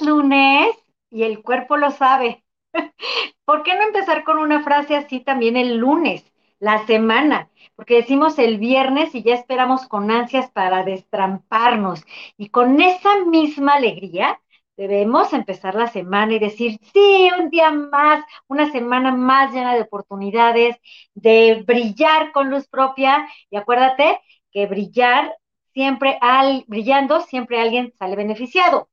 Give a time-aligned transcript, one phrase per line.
[0.00, 0.74] Lunes
[1.10, 2.44] y el cuerpo lo sabe.
[3.44, 6.24] ¿Por qué no empezar con una frase así también el lunes,
[6.58, 7.50] la semana?
[7.76, 12.04] Porque decimos el viernes y ya esperamos con ansias para destramparnos.
[12.36, 14.40] Y con esa misma alegría
[14.76, 19.82] debemos empezar la semana y decir, sí, un día más, una semana más llena de
[19.82, 20.76] oportunidades,
[21.14, 23.26] de brillar con luz propia.
[23.50, 25.34] Y acuérdate que brillar
[25.74, 28.88] siempre, al, brillando, siempre alguien sale beneficiado.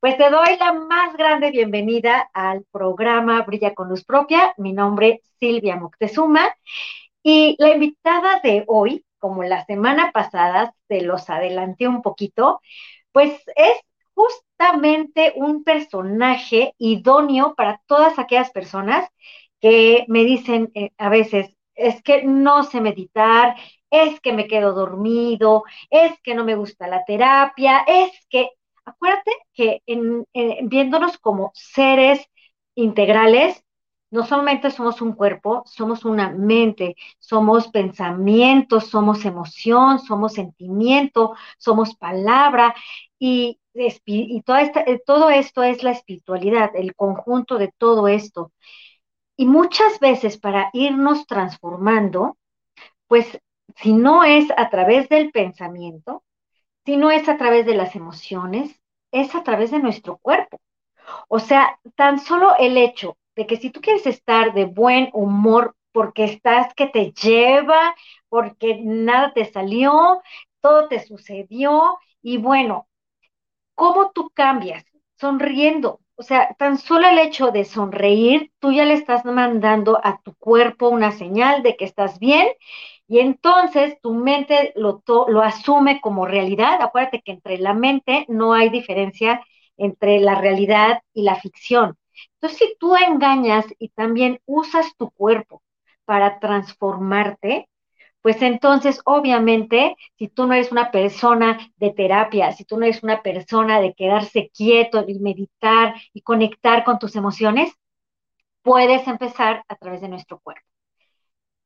[0.00, 4.54] Pues te doy la más grande bienvenida al programa Brilla con Luz Propia.
[4.56, 6.54] Mi nombre es Silvia Moctezuma
[7.22, 12.60] y la invitada de hoy, como la semana pasada, se los adelanté un poquito,
[13.12, 13.78] pues es
[14.14, 19.08] justamente un personaje idóneo para todas aquellas personas
[19.60, 23.56] que me dicen eh, a veces, es que no sé meditar,
[23.90, 28.50] es que me quedo dormido, es que no me gusta la terapia, es que
[28.84, 30.26] acuérdate que en,
[30.68, 32.20] viéndonos como seres
[32.74, 33.62] integrales,
[34.10, 41.94] no solamente somos un cuerpo, somos una mente, somos pensamientos, somos emoción, somos sentimiento, somos
[41.96, 42.74] palabra
[43.18, 43.58] y,
[44.04, 48.52] y toda esta, eh, todo esto es la espiritualidad, el conjunto de todo esto.
[49.36, 52.38] Y muchas veces para irnos transformando,
[53.08, 53.40] pues
[53.76, 56.22] si no es a través del pensamiento,
[56.84, 58.80] si no es a través de las emociones,
[59.12, 60.60] es a través de nuestro cuerpo.
[61.28, 65.76] O sea, tan solo el hecho de que si tú quieres estar de buen humor
[65.92, 67.94] porque estás que te lleva,
[68.28, 70.22] porque nada te salió,
[70.60, 72.88] todo te sucedió y bueno,
[73.74, 74.84] ¿cómo tú cambias?
[75.18, 76.00] Sonriendo.
[76.16, 80.34] O sea, tan solo el hecho de sonreír, tú ya le estás mandando a tu
[80.36, 82.48] cuerpo una señal de que estás bien
[83.08, 86.80] y entonces tu mente lo, lo asume como realidad.
[86.80, 89.42] Acuérdate que entre la mente no hay diferencia
[89.76, 91.96] entre la realidad y la ficción.
[92.34, 95.62] Entonces, si tú engañas y también usas tu cuerpo
[96.04, 97.68] para transformarte,
[98.22, 103.02] pues entonces, obviamente, si tú no eres una persona de terapia, si tú no eres
[103.02, 107.72] una persona de quedarse quieto y meditar y conectar con tus emociones,
[108.62, 110.71] puedes empezar a través de nuestro cuerpo.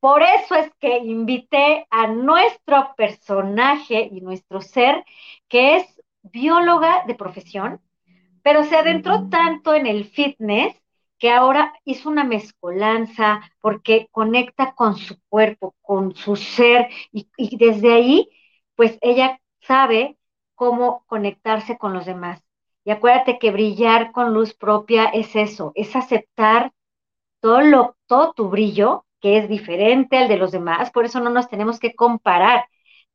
[0.01, 5.05] Por eso es que invité a nuestro personaje y nuestro ser,
[5.49, 7.81] que es bióloga de profesión,
[8.43, 10.75] pero se adentró tanto en el fitness
[11.19, 17.57] que ahora hizo una mezcolanza porque conecta con su cuerpo, con su ser, y, y
[17.57, 18.29] desde ahí,
[18.77, 20.19] pues ella sabe
[20.55, 22.43] cómo conectarse con los demás.
[22.85, 26.73] Y acuérdate que brillar con luz propia es eso, es aceptar
[27.41, 31.31] todo, lo, todo tu brillo que es diferente al de los demás, por eso no
[31.31, 32.67] nos tenemos que comparar,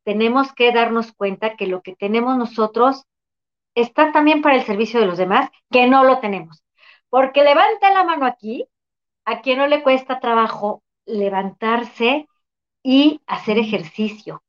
[0.04, 3.04] tenemos que darnos cuenta que lo que tenemos nosotros
[3.74, 6.62] está también para el servicio de los demás, que no lo tenemos.
[7.08, 8.66] Porque levanta la mano aquí,
[9.24, 12.28] a quien no le cuesta trabajo levantarse
[12.82, 14.42] y hacer ejercicio.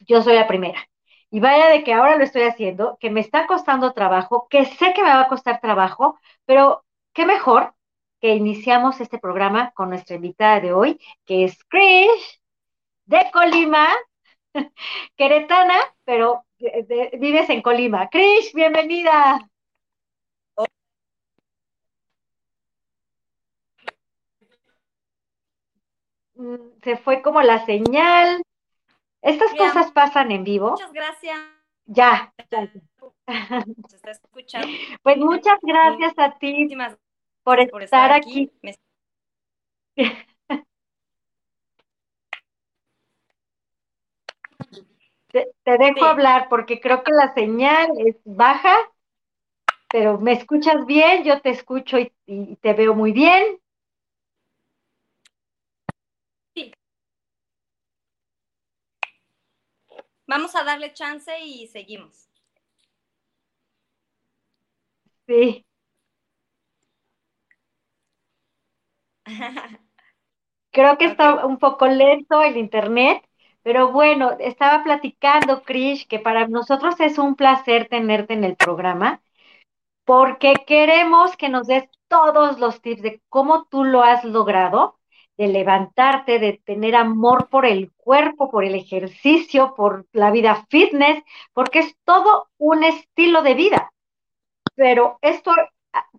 [0.00, 0.88] Yo soy la primera.
[1.30, 4.94] Y vaya de que ahora lo estoy haciendo, que me está costando trabajo, que sé
[4.94, 7.74] que me va a costar trabajo, pero qué mejor
[8.20, 12.40] que iniciamos este programa con nuestra invitada de hoy, que es Krish
[13.06, 13.88] de Colima,
[15.16, 16.44] queretana, pero
[17.18, 18.08] vives en Colima.
[18.08, 19.48] Krish, bienvenida.
[26.34, 28.42] Mm, se fue como la señal.
[29.22, 30.70] Estas cosas pasan en vivo.
[30.70, 31.38] Muchas gracias.
[31.86, 32.32] Ya.
[32.36, 32.42] Se
[33.96, 34.68] está escuchando.
[35.02, 36.52] Pues muchas gracias a ti.
[36.52, 36.96] Muchísimas
[37.70, 38.50] por, estar, aquí.
[45.30, 48.74] Te, dejo hablar porque creo que la señal es baja,
[49.90, 53.60] pero me escuchas bien, yo te escucho y, te veo muy bien.
[56.54, 56.72] Sí.
[60.26, 62.28] Vamos a darle chance y seguimos.
[65.26, 65.67] Sí.
[70.70, 73.24] Creo que está un poco lento el internet,
[73.62, 79.22] pero bueno, estaba platicando, Krish, que para nosotros es un placer tenerte en el programa,
[80.04, 84.98] porque queremos que nos des todos los tips de cómo tú lo has logrado,
[85.36, 91.22] de levantarte, de tener amor por el cuerpo, por el ejercicio, por la vida fitness,
[91.52, 93.92] porque es todo un estilo de vida.
[94.74, 95.52] Pero esto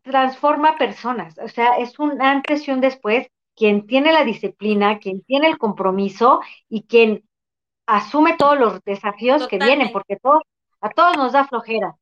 [0.04, 5.22] transforma personas, o sea, es un antes y un después, quien tiene la disciplina, quien
[5.24, 7.24] tiene el compromiso y quien
[7.86, 10.42] asume todos los desafíos que vienen, porque todo,
[10.82, 11.99] a todos nos da flojera.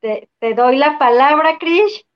[0.00, 2.06] Te, te doy la palabra, Krish,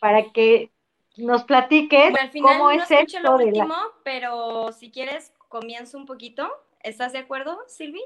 [0.00, 0.70] para que
[1.16, 3.64] nos platiques Bueno, al final cómo no es esto lo de la...
[3.64, 6.50] último, pero si quieres comienzo un poquito.
[6.80, 8.02] ¿Estás de acuerdo, Silvi?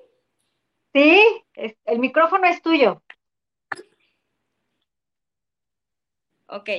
[0.92, 3.02] Sí, el micrófono es tuyo.
[6.46, 6.70] Ok.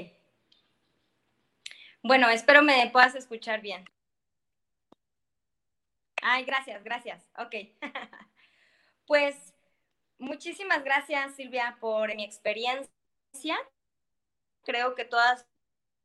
[2.01, 3.85] Bueno, espero me puedas escuchar bien.
[6.21, 7.27] Ay, gracias, gracias.
[7.37, 7.55] Ok.
[9.05, 9.48] Pues
[10.19, 13.57] muchísimas gracias, Silvia, por mi experiencia.
[14.63, 15.45] Creo que todos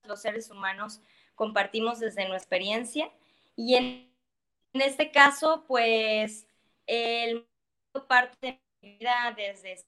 [0.05, 1.01] los seres humanos
[1.35, 3.11] compartimos desde nuestra experiencia.
[3.57, 4.11] Y en,
[4.73, 6.47] este caso, pues,
[6.87, 7.47] el
[8.09, 9.85] parte de mi vida desde,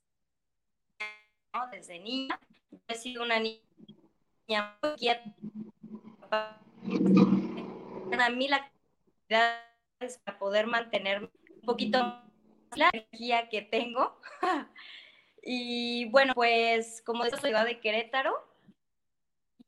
[1.71, 2.39] desde niña.
[2.71, 5.35] Yo he sido una niña muy quieta.
[6.31, 8.71] A mí la
[9.27, 11.99] actividades para poder mantener un poquito
[12.75, 14.19] la energía que tengo.
[15.41, 18.35] y bueno, pues como de ciudad de Querétaro.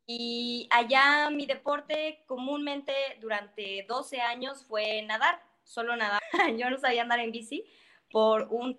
[0.06, 6.22] Y allá mi deporte comúnmente durante 12 años fue nadar, solo nadar.
[6.58, 7.66] Yo no sabía andar en bici
[8.10, 8.76] por un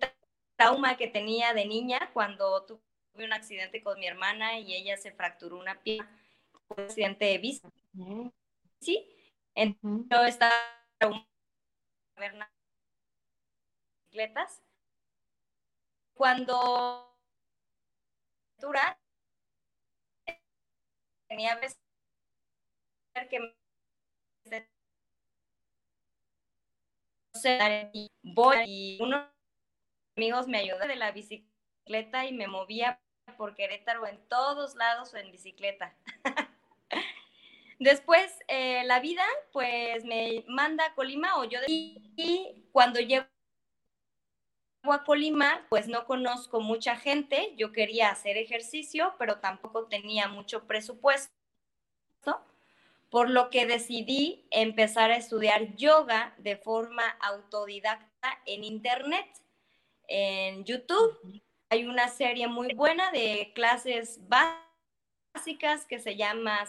[0.57, 2.81] trauma que tenía de niña cuando tuve
[3.25, 6.09] un accidente con mi hermana y ella se fracturó una pierna,
[6.67, 7.61] un accidente de bici.
[8.79, 9.07] Sí,
[9.55, 10.53] entonces yo estaba
[16.13, 17.17] Cuando
[21.27, 21.59] tenía
[23.29, 23.55] que
[28.23, 29.27] voy y unos
[30.17, 33.01] amigos me ayudaron de la bicicleta y me movía
[33.37, 35.95] por Querétaro en todos lados en bicicleta.
[37.79, 39.23] Después, eh, la vida,
[39.53, 41.65] pues me manda a Colima o yo de...
[41.67, 43.25] Y cuando llego
[45.05, 47.53] Colima, pues no conozco mucha gente.
[47.55, 51.31] Yo quería hacer ejercicio, pero tampoco tenía mucho presupuesto.
[53.09, 59.27] Por lo que decidí empezar a estudiar yoga de forma autodidacta en Internet,
[60.07, 61.41] en YouTube.
[61.69, 66.65] Hay una serie muy buena de clases básicas que se llama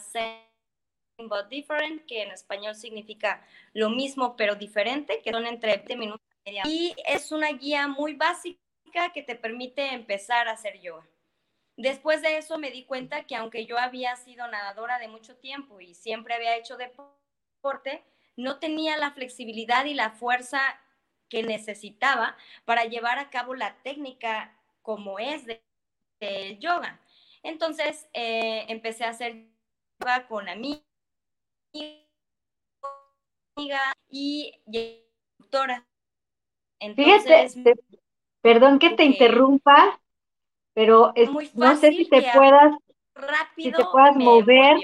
[1.18, 6.31] but different, que en español significa lo mismo pero diferente, que son entre 20 minutos
[6.44, 8.58] y es una guía muy básica
[9.14, 11.06] que te permite empezar a hacer yoga.
[11.76, 15.80] Después de eso me di cuenta que aunque yo había sido nadadora de mucho tiempo
[15.80, 18.04] y siempre había hecho deporte,
[18.36, 20.60] no tenía la flexibilidad y la fuerza
[21.28, 25.62] que necesitaba para llevar a cabo la técnica como es de,
[26.60, 27.00] yoga.
[27.42, 29.48] Entonces eh, empecé a hacer
[29.98, 30.84] yoga con amigos
[34.08, 34.54] y
[35.38, 35.84] doctora.
[36.82, 37.80] Entonces, Fíjate, te,
[38.40, 40.00] perdón que te interrumpa,
[40.74, 42.74] pero es, no sé si te puedas,
[43.14, 44.76] rápido si te puedas mover,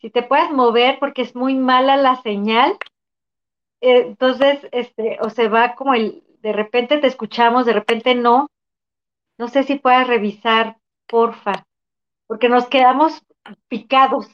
[0.00, 2.76] si te puedas mover porque es muy mala la señal.
[3.80, 8.48] Entonces, este, o se va como el, de repente te escuchamos, de repente no.
[9.38, 11.66] No sé si puedas revisar, porfa,
[12.26, 13.22] porque nos quedamos
[13.68, 14.28] picados.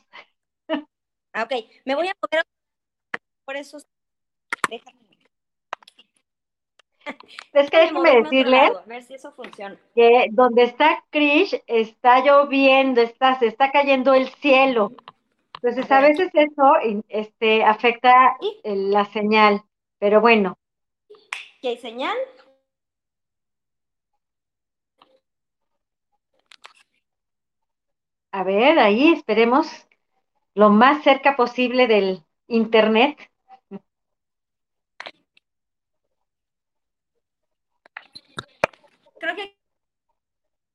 [1.34, 1.50] Ok,
[1.86, 2.44] me voy a mover
[3.46, 3.78] por eso.
[4.68, 5.01] Déjame.
[7.52, 9.76] Es que déjeme decirle a ver si eso funciona.
[9.94, 14.92] que donde está Krish está lloviendo, está, se está cayendo el cielo.
[15.62, 16.74] Entonces a, veces eso
[17.08, 19.62] este, afecta la señal,
[19.98, 20.58] pero bueno.
[21.60, 22.16] ¿Qué hay señal?
[28.32, 29.86] A ver, ahí esperemos
[30.54, 33.16] lo más cerca posible del internet.
[39.20, 39.56] Creo que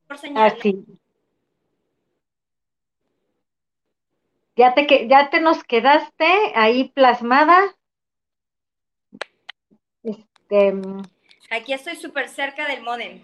[0.08, 0.52] por señal.
[0.52, 0.86] Así.
[4.56, 7.76] Ya te, ya te nos quedaste ahí plasmada.
[10.04, 10.74] Este,
[11.52, 13.22] Aquí estoy súper cerca del modem.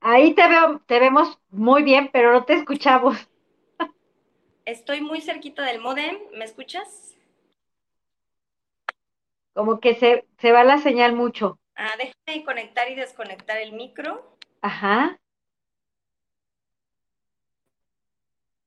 [0.00, 3.16] Ahí te veo, te vemos muy bien, pero no te escuchamos.
[4.66, 7.13] Estoy muy cerquita del modem, ¿me escuchas?
[9.54, 11.58] Como que se, se va la señal mucho.
[11.76, 14.36] Ah, déjame conectar y desconectar el micro.
[14.62, 15.18] Ajá.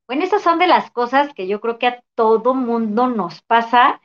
[0.07, 4.01] Bueno, estas son de las cosas que yo creo que a todo mundo nos pasa.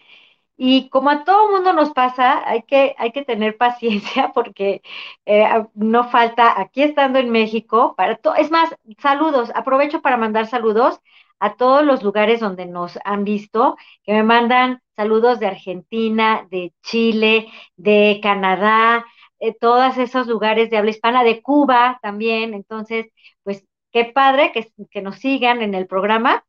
[0.56, 4.82] Y como a todo mundo nos pasa, hay que, hay que tener paciencia porque
[5.26, 11.00] eh, no falta, aquí estando en México, para es más, saludos, aprovecho para mandar saludos
[11.42, 16.72] a todos los lugares donde nos han visto, que me mandan saludos de Argentina, de
[16.82, 19.04] Chile, de Canadá,
[19.40, 22.54] de todos esos lugares de habla hispana, de Cuba también.
[22.54, 23.06] Entonces,
[23.42, 26.44] pues qué padre que, que nos sigan en el programa.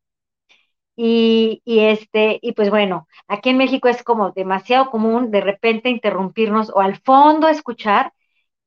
[0.95, 5.89] Y, y, este, y pues bueno, aquí en México es como demasiado común de repente
[5.89, 8.13] interrumpirnos o al fondo escuchar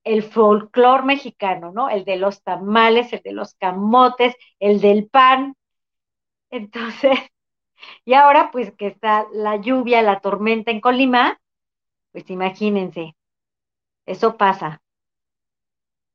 [0.05, 1.91] el folclor mexicano, ¿no?
[1.91, 5.57] El de los tamales, el de los camotes, el del pan.
[6.51, 7.13] Entonces,
[8.05, 11.39] y ahora pues que está la lluvia, la tormenta en Colima,
[12.13, 13.15] pues imagínense,
[14.07, 14.81] eso pasa.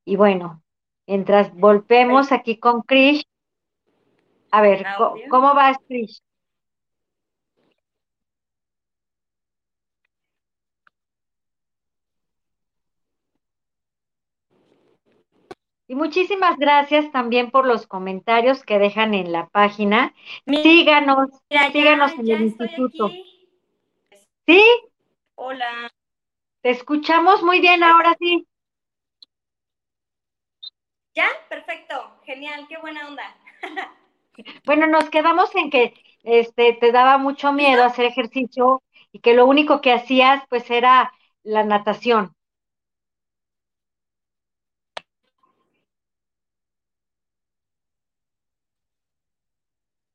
[0.06, 0.64] Y bueno,
[1.08, 3.24] mientras volvemos aquí con Krish,
[4.52, 6.22] a ver, ¿cómo, ¿cómo vas, Krish?
[15.92, 20.16] Y muchísimas gracias también por los comentarios que dejan en la página.
[20.46, 21.28] síganos,
[21.74, 23.12] síganos en el instituto.
[24.48, 24.64] ¿Sí?
[25.36, 25.92] Hola.
[26.62, 28.48] Te escuchamos muy bien ahora sí.
[31.14, 31.28] ¿Ya?
[31.50, 32.22] Perfecto.
[32.24, 33.36] Genial, qué buena onda.
[34.66, 35.94] bueno, nos quedamos en que
[36.24, 38.82] este te daba mucho miedo hacer ejercicio
[39.12, 41.12] y que lo único que hacías pues era
[41.44, 42.34] la natación.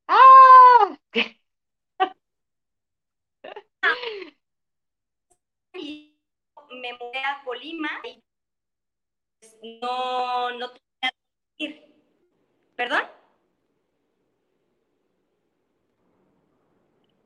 [0.07, 0.97] ¡Ah!
[6.87, 7.89] Me mudé a Colima
[9.61, 11.11] y no, no tenía
[11.57, 11.83] que ir.
[12.75, 13.01] ¿Perdón?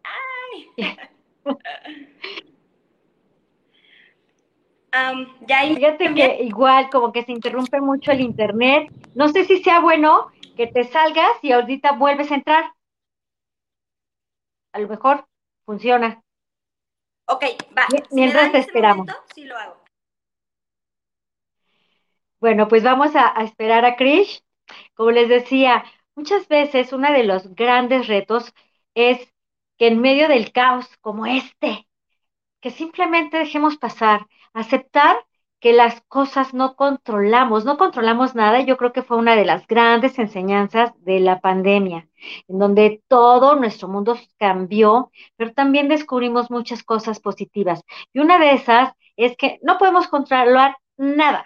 [0.04, 0.72] Ay.
[4.96, 8.92] um, ya Fíjate que igual como que se interrumpe mucho el internet.
[9.14, 12.74] No sé si sea bueno que te salgas y ahorita vuelves a entrar.
[14.74, 15.28] A lo mejor
[15.66, 16.24] funciona.
[17.32, 17.46] Ok,
[17.78, 17.88] va.
[18.12, 19.08] Mientras te esperamos.
[19.34, 19.82] sí lo hago.
[22.40, 24.44] Bueno, pues vamos a, a esperar a Krish.
[24.96, 25.86] Como les decía,
[26.16, 28.54] muchas veces uno de los grandes retos
[28.96, 29.20] es
[29.78, 31.88] que en medio del caos como este,
[32.60, 35.16] que simplemente dejemos pasar, aceptar
[35.62, 38.62] que las cosas no controlamos, no controlamos nada.
[38.62, 42.10] Yo creo que fue una de las grandes enseñanzas de la pandemia,
[42.48, 47.84] en donde todo nuestro mundo cambió, pero también descubrimos muchas cosas positivas.
[48.12, 51.46] Y una de esas es que no podemos controlar nada,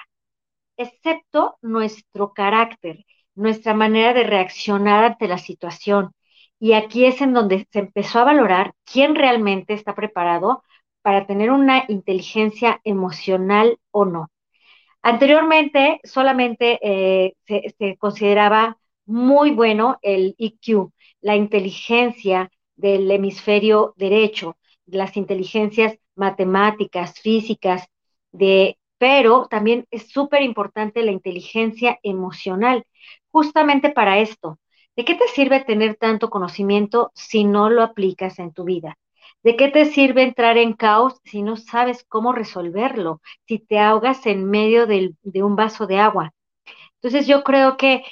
[0.78, 3.06] excepto nuestro carácter,
[3.36, 6.14] nuestra manera de reaccionar ante la situación.
[6.58, 10.64] Y aquí es en donde se empezó a valorar quién realmente está preparado
[11.06, 14.32] para tener una inteligencia emocional o no.
[15.04, 24.58] Anteriormente solamente eh, se, consideraba muy bueno el EQ, la inteligencia del hemisferio derecho,
[24.88, 27.88] las inteligencias matemáticas, físicas,
[28.32, 32.84] de, pero también es súper importante la inteligencia emocional,
[33.30, 34.58] justamente para esto.
[34.96, 38.98] ¿De qué te sirve tener tanto conocimiento si no lo aplicas en tu vida?
[39.46, 43.22] ¿De qué te sirve entrar en caos si no sabes cómo resolverlo?
[43.48, 46.34] Si te ahogas en medio de un vaso de agua.
[46.96, 48.04] Entonces yo creo que,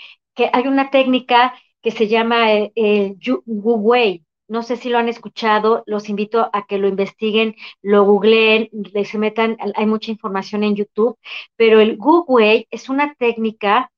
[0.53, 4.23] hay una técnica que se llama el, el Wei.
[4.47, 8.69] No sé si lo han escuchado, los invito a que lo investiguen, lo googleen,
[9.03, 11.17] se metan, hay mucha información en YouTube,
[11.55, 13.91] pero el Wu Wei es una técnica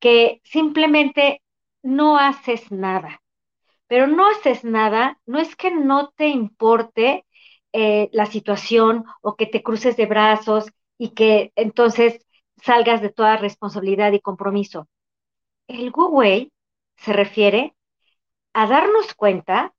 [0.00, 1.42] que simplemente
[1.82, 3.20] no haces nada
[3.88, 7.24] pero no haces nada, no es que no te importe
[7.72, 10.66] eh, la situación o que te cruces de brazos
[10.98, 12.26] y que entonces
[12.62, 14.88] salgas de toda responsabilidad y compromiso.
[15.68, 16.50] El Wu
[16.96, 17.74] se refiere
[18.54, 19.74] a darnos cuenta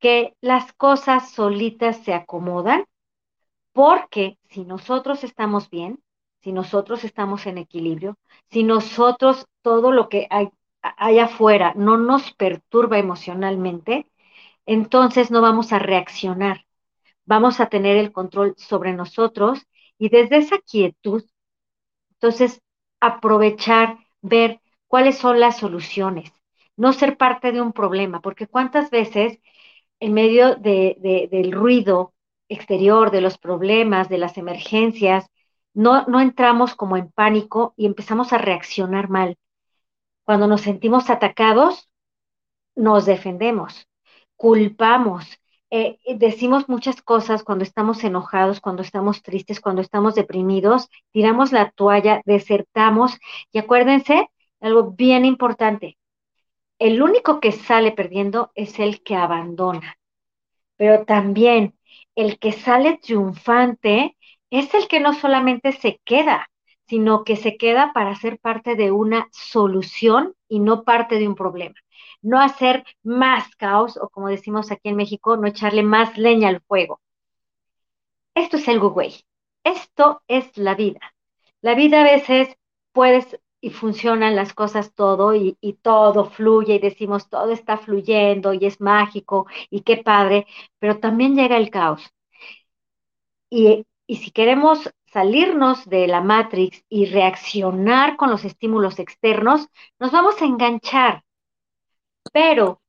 [0.00, 2.84] que las cosas solitas se acomodan
[3.72, 6.02] porque si nosotros estamos bien,
[6.42, 8.18] si nosotros estamos en equilibrio,
[8.50, 10.50] si nosotros todo lo que hay
[10.98, 14.06] allá afuera no nos perturba emocionalmente,
[14.66, 16.66] entonces no vamos a reaccionar,
[17.26, 19.66] vamos a tener el control sobre nosotros
[19.98, 21.24] y desde esa quietud,
[22.14, 22.60] entonces
[23.00, 26.32] aprovechar, ver cuáles son las soluciones,
[26.76, 29.38] no ser parte de un problema, porque cuántas veces
[30.00, 32.14] en medio de, del ruido
[32.48, 35.26] exterior, de los problemas, de las emergencias,
[35.74, 39.36] no, no entramos como en pánico y empezamos a reaccionar mal.
[40.24, 41.88] Cuando nos sentimos atacados,
[42.76, 43.88] nos defendemos,
[44.36, 45.26] culpamos,
[45.70, 51.70] eh, decimos muchas cosas cuando estamos enojados, cuando estamos tristes, cuando estamos deprimidos, tiramos la
[51.72, 53.18] toalla, desertamos
[53.52, 54.28] y acuérdense
[54.60, 55.98] algo bien importante.
[56.78, 59.98] el único que sale perdiendo es el que abandona.
[60.76, 61.74] Pero también
[62.14, 64.16] el que sale triunfante
[64.50, 66.48] es el que no solamente se queda,
[66.86, 71.34] sino que se queda para ser parte de una solución y no parte de un
[71.34, 71.74] problema.
[72.22, 76.60] No hacer más caos, o como decimos aquí en México, no echarle más leña al
[76.62, 77.00] fuego.
[78.34, 79.14] Esto es el Google.
[79.64, 81.00] Esto es la vida.
[81.62, 82.56] La vida a veces
[82.92, 88.66] puedes y funcionan las cosas todo y, todo fluye y decimos todo está fluyendo y
[88.66, 90.46] es mágico y qué padre,
[90.78, 92.02] pero también llega el caos.
[93.50, 99.68] Y si queremos salirnos de la Matrix y reaccionar con los estímulos externos,
[100.00, 101.22] nos vamos a enganchar.
[102.32, 102.82] Pero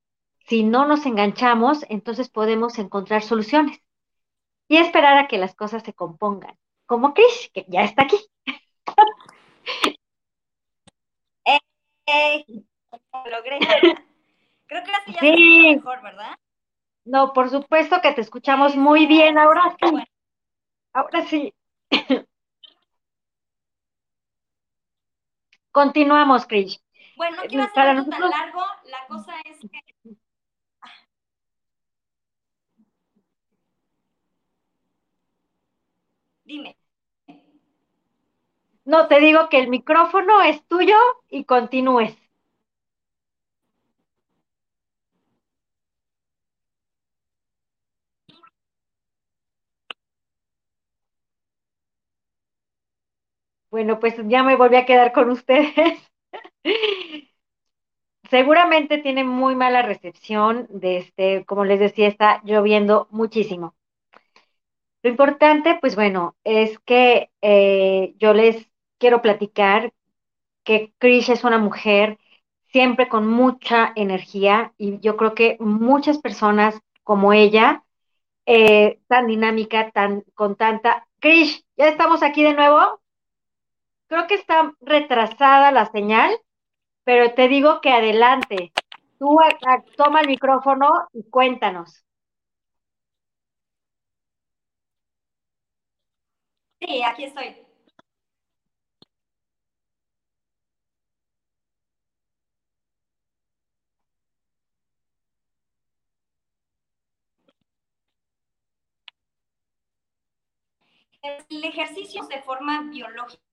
[0.48, 3.80] si no nos enganchamos, entonces podemos encontrar soluciones
[4.68, 8.18] y esperar a que las cosas se compongan, como Chris, que ya está aquí.
[11.48, 11.60] Eh,
[12.08, 12.46] eh,
[13.30, 13.60] logré.
[14.66, 15.76] Creo que así ya sí.
[15.76, 16.36] mejor, ¿verdad?
[17.06, 19.38] No, por supuesto que te escuchamos muy bien.
[19.38, 20.04] Ahora sí.
[20.92, 21.54] Ahora sí.
[25.72, 26.82] Continuamos, Chris.
[27.18, 28.20] Bueno, no quiero hacer Para nosotros...
[28.20, 28.62] tan largo.
[28.86, 30.16] La cosa es que
[36.46, 36.78] Dime.
[38.86, 40.96] No, te digo que el micrófono es tuyo
[41.30, 42.16] y continúes.
[53.76, 56.00] Bueno, pues ya me volví a quedar con ustedes.
[58.30, 63.76] Seguramente tiene muy mala recepción de este, como les decía, está lloviendo muchísimo.
[65.04, 68.66] Lo importante, pues bueno, es que eh, yo les
[68.98, 69.92] quiero platicar
[70.64, 72.18] que Krish es una mujer
[72.72, 77.84] siempre con mucha energía y yo creo que muchas personas como ella,
[78.46, 81.06] eh, tan dinámica, tan con tanta...
[81.20, 83.02] Krish, ya estamos aquí de nuevo.
[84.08, 86.32] Creo que está retrasada la señal,
[87.06, 88.74] pero te digo que adelante.
[89.20, 89.38] Tú
[89.98, 92.06] toma el micrófono y cuéntanos.
[96.80, 97.56] Sí, aquí estoy.
[111.50, 113.45] El ejercicio de forma biológica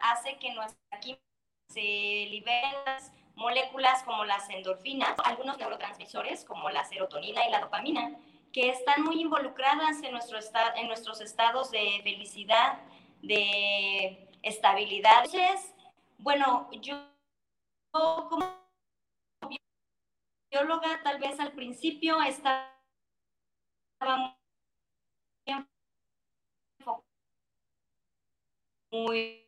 [0.00, 1.22] hace que nuestra química
[1.68, 8.18] se liberen las moléculas como las endorfinas, algunos neurotransmisores como la serotonina y la dopamina,
[8.52, 10.38] que están muy involucradas en, nuestro
[10.76, 12.78] en nuestros estados de felicidad,
[13.22, 15.24] de estabilidad.
[15.24, 15.74] Entonces,
[16.18, 17.08] bueno, yo
[17.92, 18.62] como
[20.50, 22.68] bióloga tal vez al principio estaba
[28.90, 29.41] muy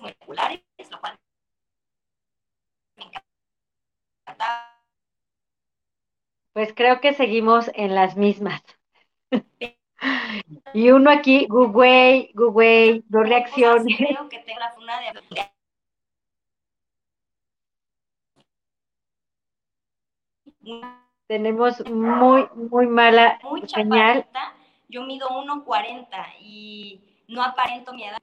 [0.00, 1.18] moleculares, lo cual
[6.52, 8.60] pues creo que seguimos en las mismas.
[10.74, 13.96] y uno aquí, Google, Google, dos reacciones.
[13.96, 15.06] Creo que tengo la funa de...
[21.28, 24.26] Tenemos muy, muy mala Mucha señal.
[24.88, 26.08] Yo mido 1,40
[26.40, 28.18] y no aparento mi edad.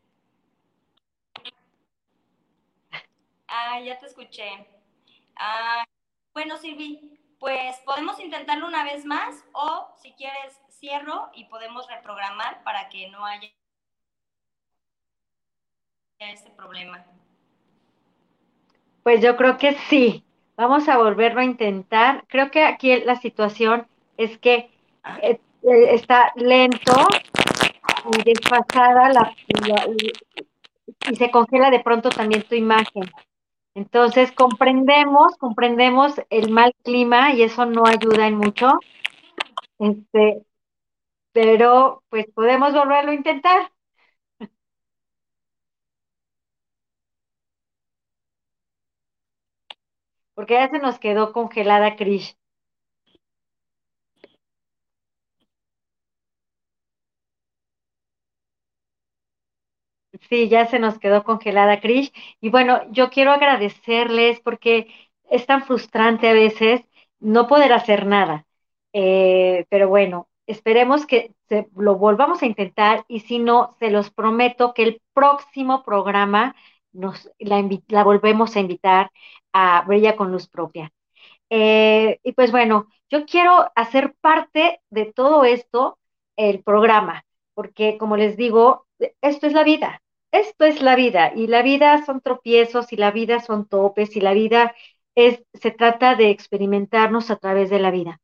[3.47, 4.67] Ah, ya te escuché.
[5.35, 5.83] Ah,
[6.33, 12.63] bueno, Silvi, pues podemos intentarlo una vez más o si quieres cierro y podemos reprogramar
[12.63, 13.49] para que no haya
[16.19, 17.05] este problema.
[19.03, 20.23] Pues yo creo que sí.
[20.57, 22.25] Vamos a volverlo a intentar.
[22.27, 24.71] Creo que aquí la situación es que
[25.21, 26.93] eh, eh, está lento
[28.13, 29.35] y desfasada la,
[29.67, 29.87] la,
[31.09, 33.03] y se congela de pronto también tu imagen.
[33.75, 38.79] Entonces comprendemos, comprendemos el mal clima y eso no ayuda en mucho.
[39.79, 40.45] Este,
[41.33, 43.71] pero pues podemos volverlo a intentar.
[50.33, 52.37] Porque ya se nos quedó congelada Krish.
[60.29, 62.11] Sí, ya se nos quedó congelada Krish.
[62.41, 64.87] Y bueno, yo quiero agradecerles porque
[65.29, 66.81] es tan frustrante a veces
[67.19, 68.45] no poder hacer nada.
[68.93, 74.09] Eh, pero bueno, esperemos que se, lo volvamos a intentar y si no, se los
[74.11, 76.55] prometo que el próximo programa
[76.93, 79.11] nos la, la volvemos a invitar
[79.53, 80.91] a Brilla con Luz Propia.
[81.49, 85.97] Eh, y pues bueno, yo quiero hacer parte de todo esto,
[86.37, 88.87] el programa, porque como les digo,
[89.21, 90.01] esto es la vida,
[90.31, 94.21] esto es la vida, y la vida son tropiezos, y la vida son topes, y
[94.21, 94.75] la vida
[95.15, 98.19] es, se trata de experimentarnos a través de la vida.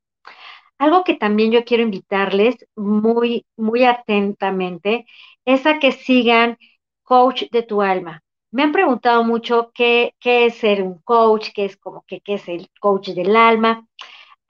[0.78, 5.06] Algo que también yo quiero invitarles muy, muy atentamente
[5.46, 6.58] es a que sigan
[7.04, 8.22] Coach de tu Alma.
[8.52, 12.34] Me han preguntado mucho qué, qué es ser un coach, qué es como que qué
[12.36, 13.88] es el coach del alma.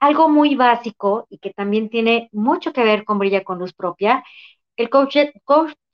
[0.00, 4.24] Algo muy básico y que también tiene mucho que ver con Brilla con Luz Propia.
[4.76, 5.16] El, coach,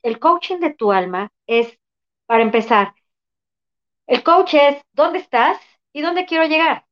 [0.03, 1.79] el coaching de tu alma es,
[2.27, 2.95] para empezar,
[4.07, 5.59] el coach es dónde estás
[5.93, 6.87] y dónde quiero llegar.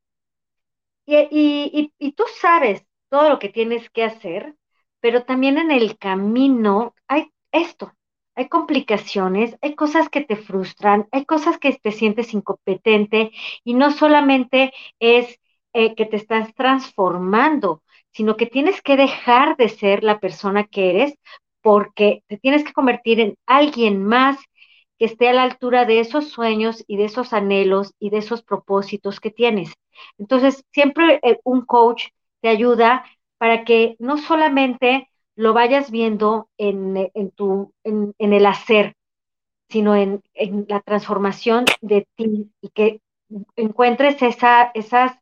[1.07, 4.55] Y, tú sabes todo lo que tienes que hacer,
[5.01, 7.93] pero también en el camino hay esto,
[8.35, 13.31] hay complicaciones, hay cosas que te frustran, hay cosas que te sientes incompetente
[13.65, 15.41] y no solamente es
[15.73, 20.91] eh, que te estás transformando, sino que tienes que dejar de ser la persona que
[20.91, 21.15] eres
[21.67, 24.39] porque te tienes que convertir en alguien más
[25.01, 28.45] que esté a la altura de esos sueños y de esos anhelos y de esos
[28.45, 29.73] propósitos que tienes.
[30.17, 32.05] Entonces, siempre eh, un coach
[32.41, 33.05] te ayuda
[33.37, 38.95] para que no solamente lo vayas viendo en, tu, en, el hacer,
[39.69, 40.23] sino en,
[40.69, 43.01] la transformación de ti y que
[43.57, 45.19] encuentres esa, esas,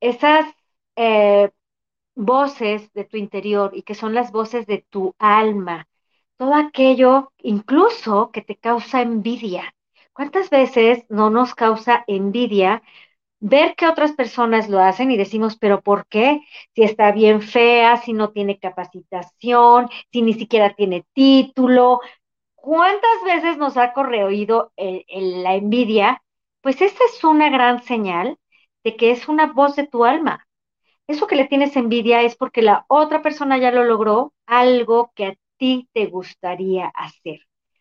[0.00, 0.44] esas
[0.96, 1.48] eh,
[2.14, 5.88] voces de tu interior y que son las voces de tu alma,
[6.36, 9.74] todo aquello incluso que te causa envidia.
[10.12, 12.82] ¿Cuántas veces no nos causa envidia
[13.40, 16.40] ver que otras personas lo hacen y decimos, pero ¿por qué?
[16.74, 22.00] Si está bien fea, si no tiene capacitación, si ni siquiera tiene título.
[22.54, 26.22] ¿Cuántas veces nos ha correoído la envidia?
[26.62, 28.38] Pues esa es una gran señal
[28.84, 30.46] de que es una voz de tu alma.
[31.12, 35.26] Eso que le tienes envidia es porque la otra persona ya lo logró, algo que
[35.26, 37.40] a ti te gustaría hacer.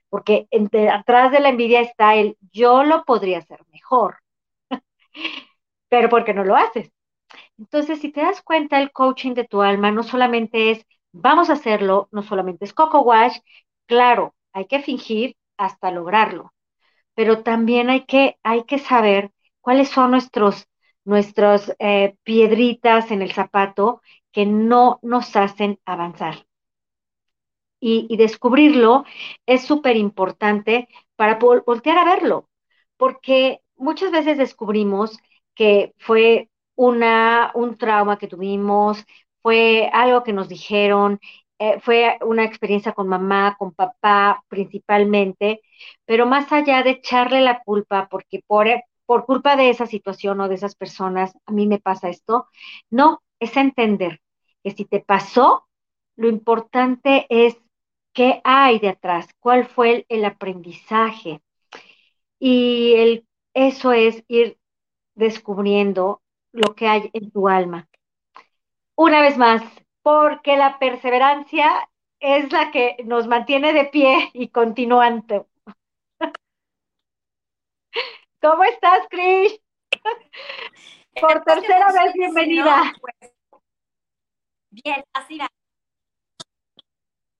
[0.09, 0.47] Porque
[0.91, 4.17] atrás de la envidia está el yo lo podría hacer mejor
[5.89, 6.91] pero porque no lo haces.
[7.57, 11.53] Entonces, si te das cuenta, el coaching de tu alma no solamente es vamos a
[11.53, 13.39] hacerlo, no solamente es coco wash,
[13.87, 16.53] claro, hay que fingir hasta lograrlo,
[17.15, 20.67] pero también hay que, hay que saber cuáles son nuestros,
[21.05, 26.45] nuestros eh, piedritas en el zapato que no nos hacen avanzar.
[27.81, 29.05] Y, y descubrirlo
[29.45, 32.49] es súper importante para voltear a verlo,
[32.97, 35.17] porque muchas veces descubrimos
[35.55, 39.05] que fue una, un trauma que tuvimos,
[39.41, 41.19] fue algo que nos dijeron,
[41.59, 45.61] eh, fue una experiencia con mamá, con papá principalmente,
[46.05, 48.67] pero más allá de echarle la culpa, porque por,
[49.09, 52.45] por culpa de esa situación o de esas personas, a mí me pasa esto,
[52.91, 54.21] no, es entender
[54.63, 55.65] que si te pasó,
[56.15, 57.57] lo importante es
[58.13, 61.41] qué hay de atrás, cuál fue el, aprendizaje.
[62.37, 64.59] Y el, eso es ir
[65.15, 67.89] descubriendo lo que hay en tu alma.
[68.93, 69.63] Una vez más,
[70.03, 75.48] porque la perseverancia es la que nos mantiene de pie y continuando.
[78.41, 79.61] ¿Cómo estás, Krish?
[81.21, 82.93] Por tercera vez, bienvenida.
[83.01, 83.33] Pues,
[84.69, 85.39] bien, así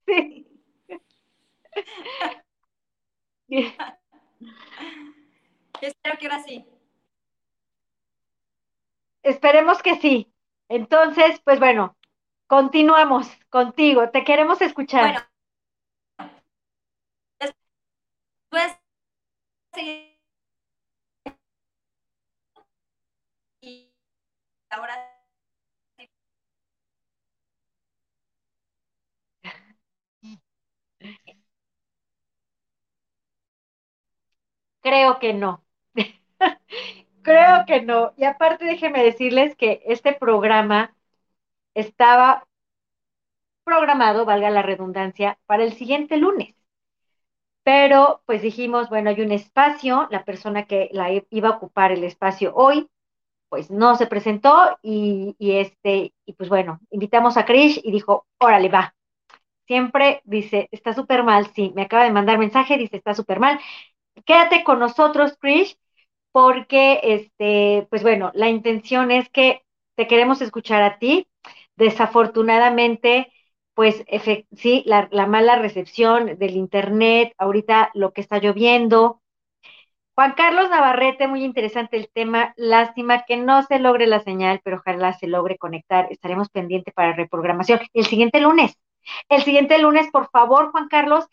[0.05, 0.45] Sí.
[5.81, 6.65] Espero que ahora sí.
[9.23, 10.33] Esperemos que sí.
[10.67, 11.95] Entonces, pues bueno,
[12.47, 14.09] continuamos contigo.
[14.09, 15.29] Te queremos escuchar.
[16.17, 16.33] Bueno,
[17.39, 18.77] después
[19.77, 20.08] y
[24.69, 24.95] ahora
[34.81, 35.63] Creo que no.
[37.21, 38.13] Creo que no.
[38.17, 40.95] Y aparte, déjenme decirles que este programa
[41.75, 42.45] estaba
[43.63, 46.55] programado, valga la redundancia, para el siguiente lunes.
[47.63, 52.03] Pero pues dijimos, bueno, hay un espacio, la persona que la iba a ocupar el
[52.03, 52.89] espacio hoy,
[53.49, 58.69] pues no se presentó y, este, y pues bueno, invitamos a Krish y dijo, órale,
[58.69, 58.95] va.
[59.67, 63.59] Siempre dice, está súper mal, sí, me acaba de mandar mensaje, dice, está súper mal.
[64.25, 65.77] Quédate con nosotros, Krish,
[66.31, 69.63] porque, este, pues bueno, la intención es que
[69.95, 71.27] te queremos escuchar a ti.
[71.77, 73.31] desafortunadamente,
[73.73, 74.03] pues
[74.55, 79.18] sí, la, la, mala recepción del Internet, ahorita lo que está lloviendo.
[80.19, 82.53] Juan Carlos Navarrete, muy interesante el tema.
[82.57, 86.07] Lástima que no se logre la señal, pero ojalá se logre conectar.
[86.09, 88.77] Estaremos pendientes para reprogramación el siguiente lunes.
[89.29, 91.23] El siguiente lunes, por favor, Juan Carlos.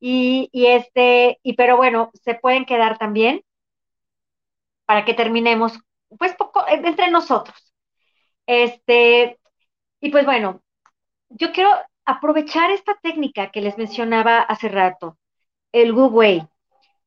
[0.00, 3.44] Y, este, y pero bueno, se pueden quedar también
[4.86, 5.78] para que terminemos,
[6.18, 7.72] pues, poco, entre nosotros.
[8.46, 9.38] Este,
[10.00, 10.62] y pues bueno,
[11.28, 11.70] yo quiero
[12.04, 15.16] aprovechar esta técnica que les mencionaba hace rato,
[15.70, 16.48] el Google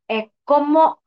[0.08, 1.02] eh, ¿cómo,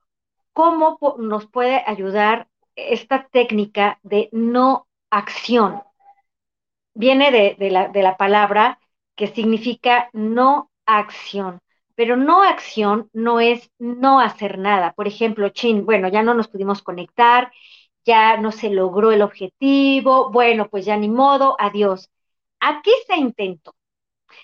[0.59, 5.85] ¿Cómo nos puede ayudar esta técnica de no acción?
[6.95, 8.81] Viene de, la, la palabra
[9.15, 11.61] que significa no acción
[11.95, 14.95] pero no acción no es no hacer nada.
[14.95, 17.53] Por ejemplo, chin, bueno, ya no nos pudimos conectar,
[18.05, 22.11] ya no se logró el objetivo, bueno, pues ya ni modo, adiós.
[22.59, 23.77] Aquí se intentó.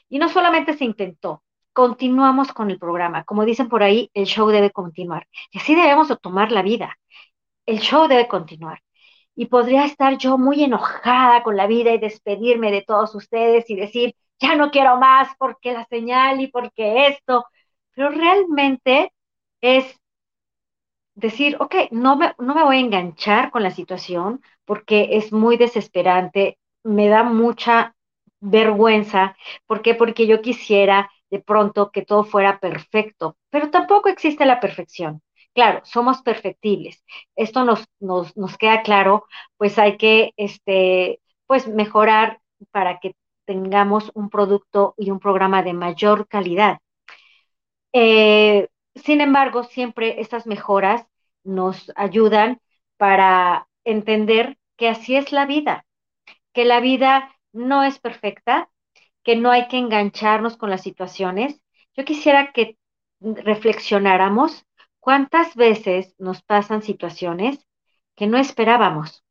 [0.08, 1.42] Y no solamente se intentó,
[1.74, 3.24] continuamos con el programa.
[3.24, 5.28] Como dicen por ahí, el show debe continuar.
[5.52, 6.98] Y así debemos tomar la vida.
[7.66, 8.82] El show debe continuar.
[9.36, 13.76] Y podría estar yo muy enojada con la vida y despedirme de todos ustedes y
[13.76, 17.46] decir, ya no quiero más porque la señal y porque esto,
[17.94, 19.12] pero realmente
[19.60, 19.98] es
[21.14, 25.56] decir, ok, no me, no me voy a enganchar con la situación porque es muy
[25.56, 27.94] desesperante, me da mucha
[28.40, 29.94] vergüenza, ¿por qué?
[29.94, 35.22] Porque yo quisiera de pronto que todo fuera perfecto, pero tampoco existe la perfección.
[35.54, 37.04] Claro, somos perfectibles.
[37.36, 42.40] Esto nos, nos, nos queda claro, pues hay que este, pues mejorar
[42.72, 46.78] para que tengamos un producto y un programa de mayor calidad.
[47.92, 51.06] Eh, sin embargo, siempre estas mejoras
[51.44, 52.60] nos ayudan
[52.96, 55.86] para entender que así es la vida,
[56.54, 58.70] que la vida no es perfecta,
[59.24, 61.60] que no hay que engancharnos con las situaciones.
[61.96, 62.78] Yo quisiera que
[63.20, 64.66] reflexionáramos
[65.00, 67.66] cuántas veces nos pasan situaciones
[68.16, 69.24] que no esperábamos.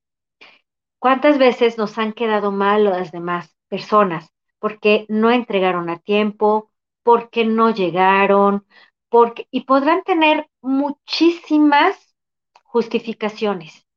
[0.99, 3.53] ¿Cuántas veces nos han quedado mal las demás?
[3.73, 6.69] personas, porque no entregaron a tiempo,
[7.01, 8.67] porque no llegaron,
[9.10, 12.15] porque, y podrán tener muchísimas
[12.63, 13.88] justificaciones.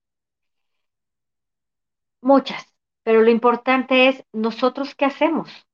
[2.22, 5.65] Muchas, pero lo importante es nosotros qué hacemos,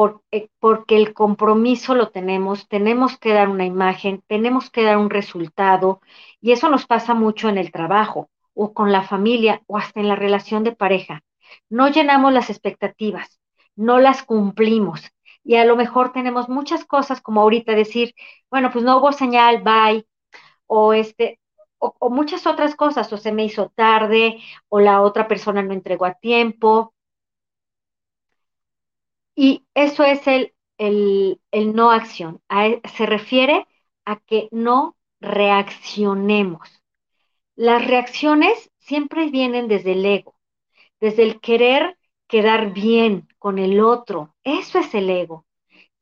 [0.00, 5.10] porque, porque el compromiso lo tenemos, tenemos que dar una imagen, tenemos que dar un
[5.10, 6.00] resultado,
[6.40, 10.08] y eso nos pasa mucho en el trabajo o con la familia o hasta en
[10.08, 11.22] la relación de pareja
[11.68, 13.40] no llenamos las expectativas,
[13.76, 15.02] no las cumplimos.
[15.44, 18.14] Y a lo mejor tenemos muchas cosas como ahorita decir,
[18.50, 20.06] bueno, pues no hubo señal, bye,
[20.66, 21.40] o este,
[21.78, 24.38] o muchas otras cosas, o se me hizo tarde,
[24.70, 26.94] o la otra persona no entregó a tiempo.
[29.46, 32.40] Y eso es el, el, el no acción.
[32.50, 33.66] E, se refiere
[34.04, 36.68] a que no reaccionemos.
[37.56, 40.34] Las reacciones siempre vienen desde el ego
[41.00, 41.98] desde el querer
[42.28, 44.34] quedar bien con el otro.
[44.44, 45.46] Eso es el ego.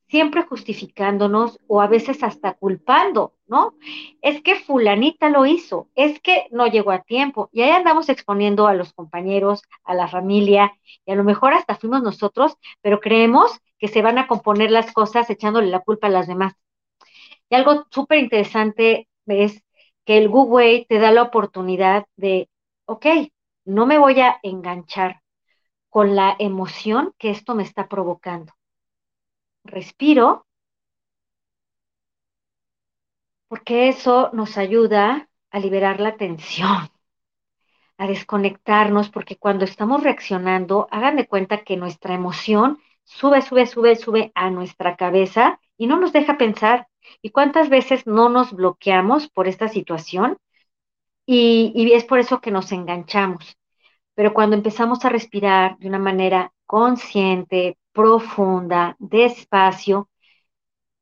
[0.09, 3.75] Siempre justificándonos o a veces hasta culpando, ¿no?
[4.21, 7.49] Es que fulanita lo hizo, es que no llegó a tiempo.
[7.51, 10.73] Y ahí andamos exponiendo a los compañeros, a la familia,
[11.05, 14.91] y a lo mejor hasta fuimos nosotros, pero creemos que se van a componer las
[14.93, 16.53] cosas echándole la culpa a las demás.
[17.49, 19.63] Y algo súper interesante es
[20.05, 22.49] que el Google te da la oportunidad de,
[22.85, 23.05] ok,
[23.65, 25.21] no me voy a enganchar
[25.89, 28.53] con la emoción que esto me está provocando.
[29.75, 30.27] Respiro,
[33.47, 36.89] porque eso nos ayuda a liberar la tensión,
[37.97, 43.95] a desconectarnos, porque cuando estamos reaccionando, hagan de cuenta que nuestra emoción sube, sube, sube,
[43.95, 46.87] sube a nuestra cabeza y no nos deja pensar.
[47.21, 50.37] ¿Y cuántas veces no nos bloqueamos por esta situación?
[51.27, 53.57] Y, y es por eso que nos enganchamos.
[54.15, 60.07] Pero cuando empezamos a respirar de una manera consciente, profunda, despacio,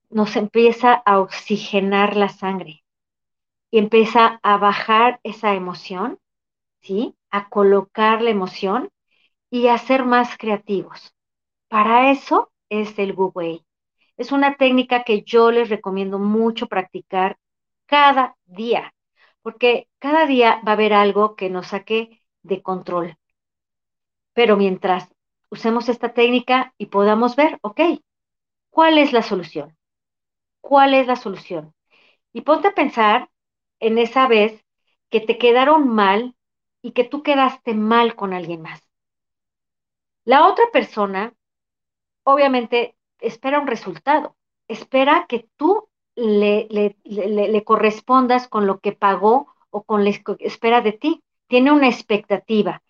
[0.09, 2.83] nos empieza a oxigenar la sangre
[3.71, 6.19] y empieza a bajar esa emoción,
[6.81, 7.15] ¿sí?
[7.31, 8.89] A colocar la emoción
[9.49, 11.13] y a ser más creativos.
[11.69, 13.65] Para eso es el Wu Wei.
[14.17, 17.37] Es una técnica que yo les recomiendo mucho practicar
[17.87, 18.93] cada día,
[19.43, 23.17] porque cada día va a haber algo que nos saque de control.
[24.33, 25.09] Pero mientras
[25.49, 27.81] usemos esta técnica y podamos ver, ok,
[28.69, 29.77] ¿cuál es la solución?
[30.61, 31.73] ¿Cuál es la solución?
[32.33, 33.29] Y ponte a pensar
[33.79, 34.63] en esa vez
[35.09, 36.35] que te quedaron mal
[36.81, 38.81] y que tú quedaste mal con alguien más.
[40.25, 41.33] La otra persona,
[42.23, 44.35] obviamente, espera un resultado,
[44.67, 50.81] espera que tú le, le, le, correspondas con lo que pagó o con la espera
[50.81, 51.23] de ti.
[51.47, 52.83] Tiene una expectativa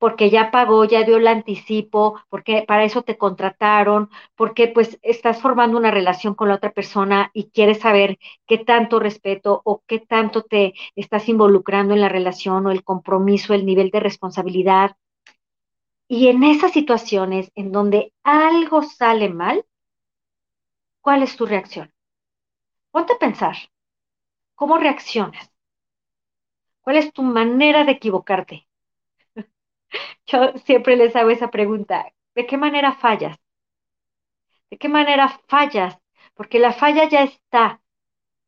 [0.00, 5.40] porque ya pagó, ya dio el anticipo, porque para eso te contrataron, porque pues estás
[5.42, 10.00] formando una relación con la otra persona y quieres saber qué tanto respeto o qué
[10.00, 14.96] tanto te estás involucrando en la relación o el compromiso, el nivel de responsabilidad.
[16.08, 19.64] Y en esas situaciones en donde algo sale mal,
[21.02, 21.92] ¿cuál es tu reacción?
[22.92, 23.56] Ponte a pensar,
[24.54, 25.50] ¿cómo reaccionas?
[26.82, 28.66] ¿Cuál es tu manera de equivocarte?
[30.26, 33.36] Yo siempre les hago esa pregunta, ¿de qué manera fallas?
[34.70, 35.98] ¿De qué manera fallas?
[36.34, 37.82] Porque la falla ya está,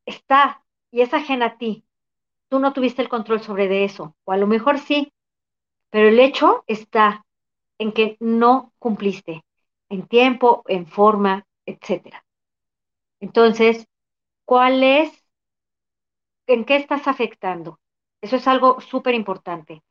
[0.07, 1.85] está y es ajena a ti.
[2.51, 5.13] Tú no tuviste el control sobre de eso, o a lo mejor sí,
[5.91, 7.25] pero el hecho está
[7.79, 9.45] en que no cumpliste
[9.91, 12.25] en tiempo, en forma, etcétera.
[13.21, 13.87] Entonces,
[14.47, 15.13] ¿cuál es,
[16.47, 17.81] en qué estás afectando?
[18.21, 19.83] Eso es algo súper importante.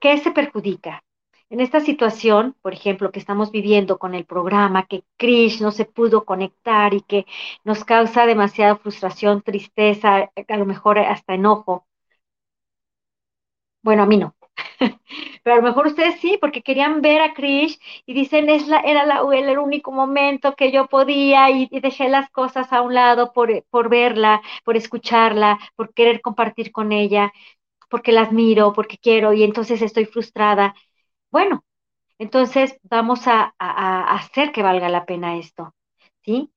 [0.00, 1.02] ¿Qué se perjudica?
[1.50, 5.84] En esta situación, por ejemplo, que estamos viviendo con el programa, que Krish no se
[5.86, 7.26] pudo conectar y que
[7.64, 11.86] nos causa demasiada frustración, tristeza, a lo mejor hasta enojo.
[13.82, 14.34] Bueno, a mí no.
[15.42, 18.80] Pero a lo mejor ustedes sí, porque querían ver a Krish y dicen, es la,
[18.80, 22.94] era la, el único momento que yo podía y, y dejé las cosas a un
[22.94, 27.32] lado por, por verla, por escucharla, por querer compartir con ella
[27.88, 30.74] porque la admiro, porque quiero y entonces estoy frustrada.
[31.30, 31.64] Bueno,
[32.18, 35.74] entonces vamos a, hacer que valga la pena esto,
[36.24, 36.52] ¿sí?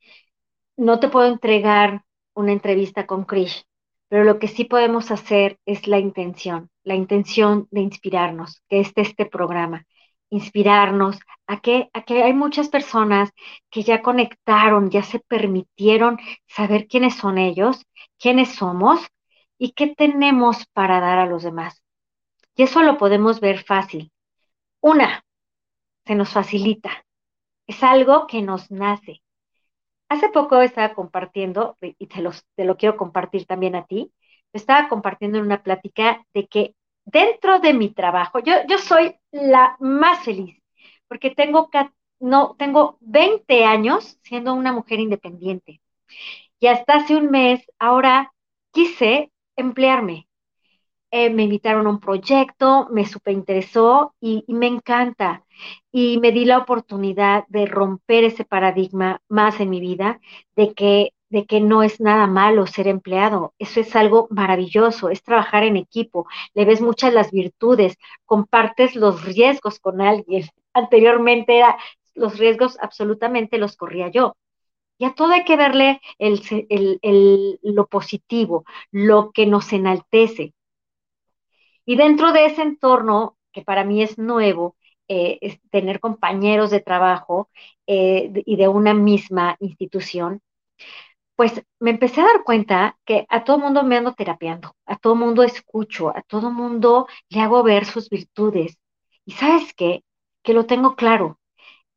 [0.78, 3.66] No te puedo entregar una entrevista con Krish,
[4.10, 8.92] pero lo que sí podemos hacer es la intención, la intención de inspirarnos, que es
[8.96, 9.86] este programa,
[10.32, 13.30] inspirarnos a que, a que hay muchas personas
[13.70, 16.18] que ya conectaron, ya se permitieron
[16.48, 17.86] saber quiénes son ellos,
[18.18, 19.02] quiénes somos
[19.62, 21.84] y qué tenemos para dar a los demás.
[22.56, 24.12] Y eso lo podemos ver fácil.
[24.80, 25.24] Una,
[26.04, 27.06] se nos facilita.
[27.68, 29.22] Es algo que nos nace.
[30.10, 34.12] Hace poco estaba compartiendo, y te, los, te lo quiero compartir también a ti,
[34.52, 36.74] estaba compartiendo en una plática de que
[37.06, 40.60] dentro de mi trabajo, yo, soy la más feliz,
[41.08, 41.70] porque tengo,
[42.20, 45.82] no, tengo 20 años siendo una mujer independiente.
[46.60, 48.34] Y hasta hace un mes, ahora
[48.72, 50.28] quise emplearme.
[51.12, 55.46] Eh, me invitaron a un proyecto, me superinteresó y, y me encanta.
[55.92, 60.22] Y me di la oportunidad de romper ese paradigma más en mi vida,
[60.56, 63.54] de que, de que no es nada malo ser empleado.
[63.60, 69.24] Eso es algo maravilloso, es trabajar en equipo, le ves muchas las virtudes, compartes los
[69.26, 70.46] riesgos con alguien.
[70.74, 71.78] Anteriormente era,
[72.16, 74.36] los riesgos absolutamente los corría yo.
[75.02, 80.54] Y a todo hay que verle el, el, el, lo positivo, lo que nos enaltece.
[81.86, 84.76] Y dentro de ese entorno, que para mí es nuevo,
[85.08, 87.50] eh, es tener compañeros de trabajo
[87.88, 90.42] eh, y de una misma institución,
[91.38, 95.16] pues me empecé a dar cuenta que a todo mundo me ando terapiando, a todo
[95.18, 98.80] mundo escucho, a todo mundo le hago ver sus virtudes.
[99.26, 100.06] Y sabes qué?
[100.44, 101.41] Que lo tengo claro,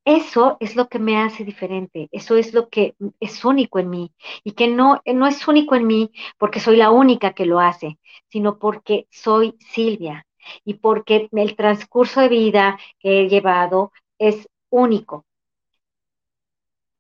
[0.05, 4.13] eso es lo que me hace diferente, eso es lo que es único en mí
[4.45, 7.99] y que no, no es único en mí porque soy la única que lo hace,
[8.29, 10.27] sino porque soy Silvia
[10.65, 15.25] y porque el transcurso de vida que he llevado es único.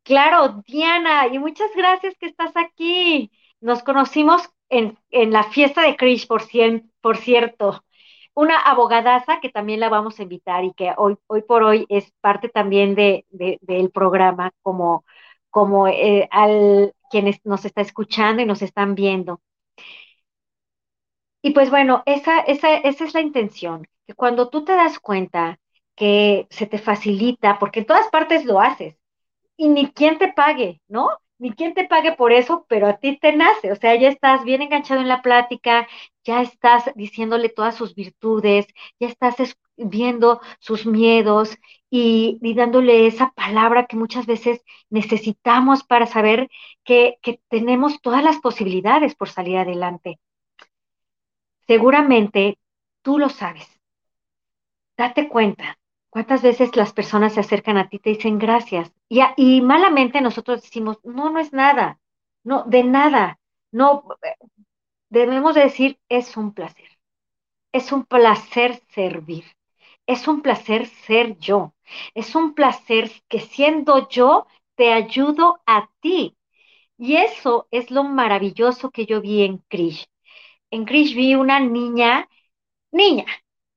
[0.03, 3.31] Claro, Diana, y muchas gracias que estás aquí.
[3.61, 7.84] Nos conocimos en, en la fiesta de Krish, por, cien, por cierto
[8.35, 12.13] una abogadaza que también la vamos a invitar y que hoy, hoy por hoy es
[12.21, 15.05] parte también de, de, del programa como,
[15.51, 19.41] como eh, al quienes nos está escuchando y nos están viendo.
[21.43, 25.59] Y pues bueno, esa, esa, esa es la intención, que cuando tú te das cuenta
[25.95, 28.97] que se te facilita, porque en todas partes lo haces,
[29.57, 31.11] y ni quien te pague, ¿no?
[31.39, 34.45] Ni quien te pague por eso, pero a ti te nace, o sea, ya estás
[34.45, 35.89] bien enganchado en la plática,
[36.25, 38.67] ya estás diciéndole todas sus virtudes,
[39.01, 39.37] ya estás
[39.77, 41.57] viendo sus miedos
[41.91, 46.49] y, y, dándole esa palabra que muchas veces necesitamos para saber
[46.85, 50.19] que, que tenemos todas las posibilidades por salir adelante.
[51.67, 52.59] Seguramente
[53.03, 53.69] tú lo sabes.
[54.97, 55.79] Date cuenta,
[56.15, 58.93] ¿Cuántas veces las personas se acercan a ti y te dicen gracias?
[59.09, 61.99] Y, y, malamente nosotros decimos, no, no es nada,
[62.45, 63.41] no, de nada.
[63.73, 64.05] No,
[65.15, 66.91] debemos decir, es un placer.
[67.73, 69.45] Es un placer servir.
[70.07, 71.75] es un placer ser yo.
[72.15, 74.47] Es un placer que siendo yo
[74.77, 76.37] te ayudo a ti.
[76.99, 80.07] Y eso es lo maravilloso que yo vi en Krish.
[80.71, 82.29] En Krish vi una niña,
[82.93, 83.27] niña,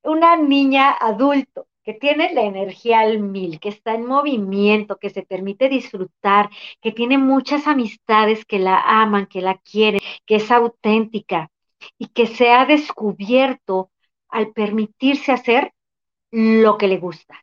[0.04, 5.22] una niña adulto que tiene la energía al mil, que está en movimiento, que se
[5.22, 6.50] permite disfrutar,
[6.82, 11.50] que tiene muchas amistades que la aman, que la quieren, que es auténtica
[11.96, 13.90] y que se ha descubierto
[14.28, 15.72] al permitirse hacer
[16.30, 17.42] lo que le gusta.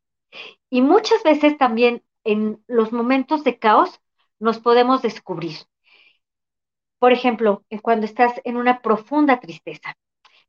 [0.69, 3.99] Y muchas veces también en los momentos de caos
[4.37, 5.57] nos podemos descubrir.
[6.99, 9.97] Por ejemplo, cuando estás en una profunda tristeza.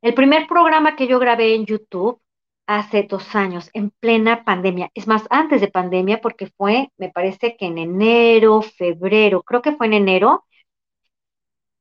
[0.03, 2.21] El primer programa que yo grabé en YouTube
[2.67, 7.55] hace dos años, en plena pandemia, es más, antes de pandemia, porque fue, me parece
[7.57, 10.45] que en enero, febrero, creo que fue en enero,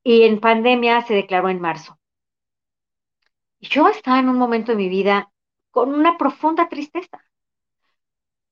[0.02, 1.98] y en pandemia se declaró en marzo.
[3.60, 5.30] Yo estaba en un momento de mi vida
[5.70, 7.22] con una profunda tristeza,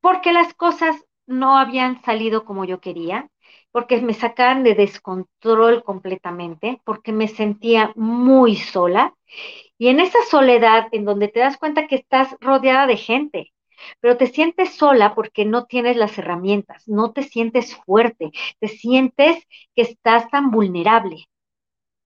[0.01, 3.31] porque las cosas no habían salido como yo quería,
[3.73, 9.15] porque me sacaban de descontrol completamente, porque me sentía muy sola.
[9.79, 13.53] Y en esa soledad, en donde te das cuenta que estás rodeada de gente,
[14.01, 19.45] pero te sientes sola porque no tienes las herramientas, no te sientes fuerte, te sientes
[19.75, 21.27] que estás tan vulnerable.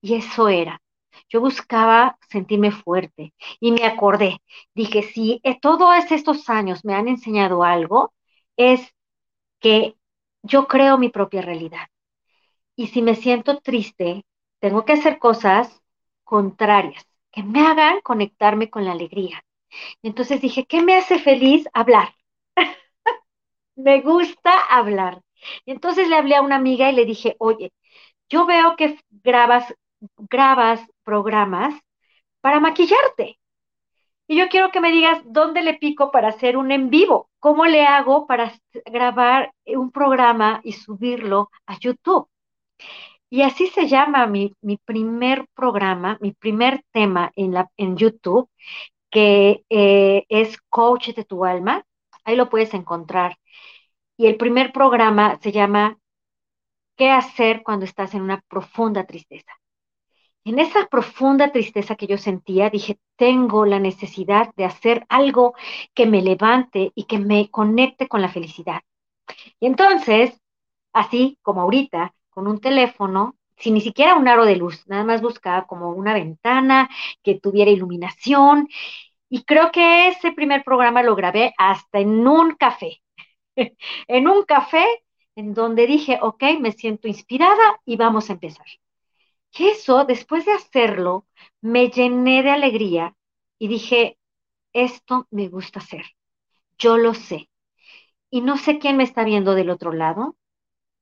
[0.01, 0.81] Y eso era.
[1.29, 4.39] Yo buscaba sentirme fuerte y me acordé,
[4.73, 8.13] dije, si todos estos años me han enseñado algo,
[8.57, 8.93] es
[9.59, 9.95] que
[10.43, 11.87] yo creo mi propia realidad.
[12.75, 14.25] Y si me siento triste,
[14.59, 15.81] tengo que hacer cosas
[16.23, 19.43] contrarias, que me hagan conectarme con la alegría.
[20.03, 21.67] Entonces dije, ¿qué me hace feliz?
[21.73, 22.15] Hablar.
[23.75, 25.21] me gusta hablar.
[25.65, 27.71] Entonces le hablé a una amiga y le dije, oye,
[28.29, 29.73] yo veo que grabas,
[30.17, 31.75] grabas programas
[32.41, 33.39] para maquillarte.
[34.27, 37.65] Y yo quiero que me digas dónde le pico para hacer un en vivo, cómo
[37.65, 38.53] le hago para
[38.85, 42.29] grabar un programa y subirlo a YouTube.
[43.29, 44.55] Y así se llama mi,
[44.85, 48.49] primer programa, mi primer tema en, la, en YouTube,
[49.11, 51.85] que eh, es Coach de tu alma.
[52.23, 53.37] Ahí lo puedes encontrar.
[54.17, 55.97] Y el primer programa se llama
[56.97, 59.51] ¿Qué hacer cuando estás en una profunda tristeza?
[60.43, 65.53] En esa profunda tristeza que yo sentía, dije, tengo la necesidad de hacer algo
[65.93, 68.81] que me levante y que me conecte con la felicidad.
[69.59, 70.41] Y entonces,
[70.93, 75.21] así como ahorita, con un teléfono, sin ni siquiera un aro de luz, nada más
[75.21, 76.89] buscaba como una ventana
[77.23, 78.67] que tuviera iluminación.
[79.29, 83.01] Y creo que ese primer programa lo grabé hasta en un café,
[84.07, 84.85] en un café
[85.35, 88.65] en donde dije, ok, me siento inspirada y vamos a empezar.
[89.51, 91.25] Y eso, después de hacerlo,
[91.61, 93.15] me llené de alegría
[93.59, 94.17] y dije,
[94.73, 96.05] esto me gusta hacer.
[96.79, 97.49] Yo lo sé.
[98.31, 100.37] Y no sé quién me está viendo del otro lado,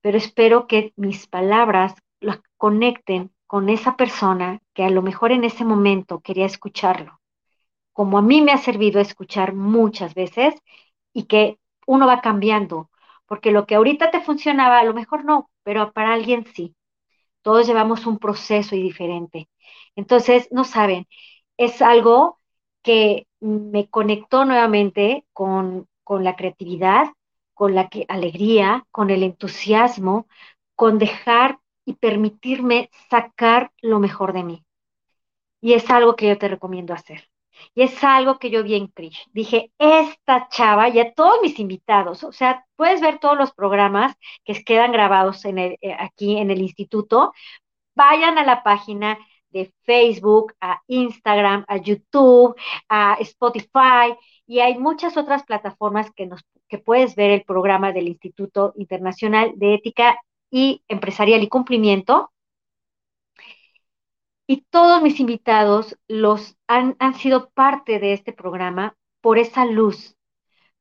[0.08, 5.44] pero espero que mis palabras lo conecten con esa persona que a lo mejor en
[5.44, 7.20] ese momento quería escucharlo,
[7.92, 10.56] como a mí me ha servido escuchar muchas veces
[11.12, 12.90] y que uno va cambiando,
[13.26, 16.74] porque lo que ahorita te funcionaba, a lo mejor no, pero para alguien sí.
[17.42, 19.50] Todos llevamos un proceso y diferente.
[19.98, 21.06] Entonces, no saben,
[21.58, 22.40] es algo
[22.82, 27.08] que me conectó nuevamente con, la creatividad,
[27.58, 30.28] con la alegría, con el entusiasmo,
[30.76, 34.64] con dejar y permitirme sacar lo mejor de mí.
[35.60, 37.32] Y es algo que yo te recomiendo hacer.
[37.74, 39.26] Y es algo que yo vi en Krish.
[39.32, 44.16] Dije, esta chava y a todos mis invitados, o sea, puedes ver todos los programas
[44.46, 47.34] que quedan grabados eh, aquí en el instituto.
[47.96, 49.18] Vayan a la página
[49.50, 52.56] de Facebook, a Instagram, a YouTube,
[52.88, 58.08] a Spotify y hay muchas otras plataformas que, nos, que puedes ver el programa del
[58.08, 62.32] Instituto Internacional de Ética y Empresarial y Cumplimiento.
[64.48, 70.16] Y todos mis invitados los han, han sido parte de este programa por esa luz,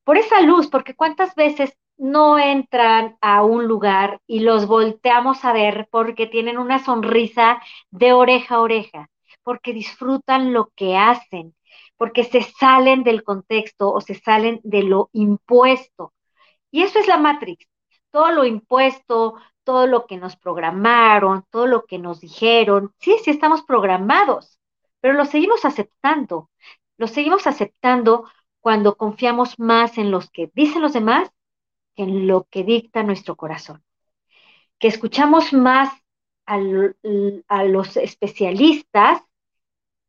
[0.03, 5.53] por esa luz, porque cuántas veces no entran a un lugar y los volteamos a
[5.53, 7.61] ver porque tienen una sonrisa
[7.91, 9.09] de oreja a oreja,
[9.43, 11.55] porque disfrutan lo que hacen,
[11.97, 16.13] porque se salen del contexto o se salen de lo impuesto.
[16.71, 17.67] Y eso es la Matrix.
[18.11, 22.93] Todo lo impuesto, todo lo que nos programaron, todo lo que nos dijeron.
[22.99, 24.59] Sí, sí estamos programados,
[25.01, 26.49] pero lo seguimos aceptando.
[26.97, 28.29] Lo seguimos aceptando
[28.59, 31.29] cuando confiamos más en los que dicen los demás
[31.95, 33.83] que en lo que dicta nuestro corazón.
[34.79, 35.89] Que escuchamos más
[36.45, 36.59] a,
[37.47, 39.21] a los especialistas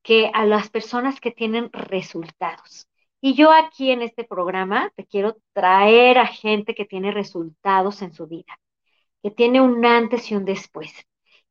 [0.09, 2.89] que a las personas que tienen resultados.
[3.21, 8.15] Y yo aquí en este programa te quiero traer a gente que tiene resultados en
[8.15, 8.59] su vida,
[9.23, 10.95] que tiene un antes y un después,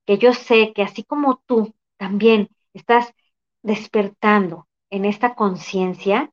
[0.08, 3.14] que yo sé que así como tú también estás
[3.62, 6.32] despertando en esta conciencia,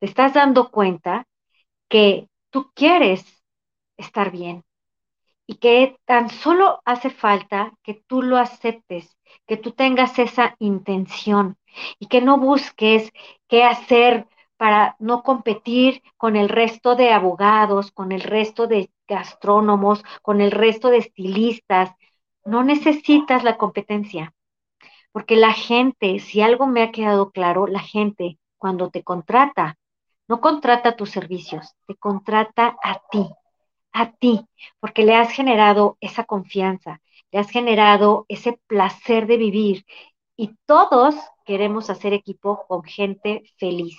[0.00, 1.26] te estás dando cuenta
[1.88, 3.24] que tú quieres
[3.96, 4.64] estar bien
[5.46, 9.16] y que tan solo hace falta que tú lo aceptes,
[9.46, 11.56] que tú tengas esa intención
[11.98, 13.10] y que no busques
[13.48, 14.26] qué hacer
[14.56, 20.50] para no competir con el resto de abogados, con el resto de gastrónomos, con el
[20.50, 21.90] resto de estilistas.
[22.44, 24.32] No necesitas la competencia,
[25.12, 29.76] porque la gente, si algo me ha quedado claro, la gente cuando te contrata,
[30.28, 33.28] no contrata tus servicios, te contrata a ti,
[33.94, 34.46] a ti,
[34.80, 39.86] porque le has generado esa confianza, le has generado ese placer de vivir
[40.36, 41.14] y todos
[41.46, 43.96] queremos hacer equipo con gente feliz,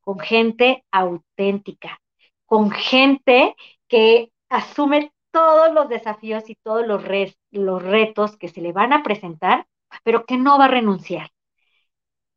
[0.00, 2.00] con gente auténtica,
[2.46, 3.54] con gente
[3.86, 7.02] que asume todos los desafíos y todos los,
[7.50, 9.66] los retos que se le van a presentar,
[10.04, 11.30] pero que no va a renunciar.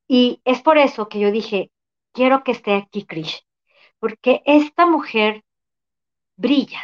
[0.08, 1.72] Y es por eso que yo dije,
[2.14, 3.46] quiero que esté aquí Krish,
[4.00, 5.44] porque esta mujer
[6.38, 6.80] brilla.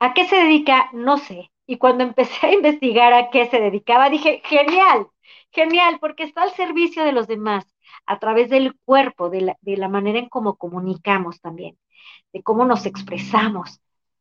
[0.00, 0.90] ¿A qué se dedica?
[0.92, 1.50] No sé.
[1.66, 5.08] Y cuando empecé a investigar a qué se dedicaba, dije, genial,
[5.52, 7.64] genial, porque está al servicio de los demás,
[8.06, 11.78] a través del cuerpo, de la, de la manera en cómo comunicamos también,
[12.32, 13.80] de cómo nos expresamos,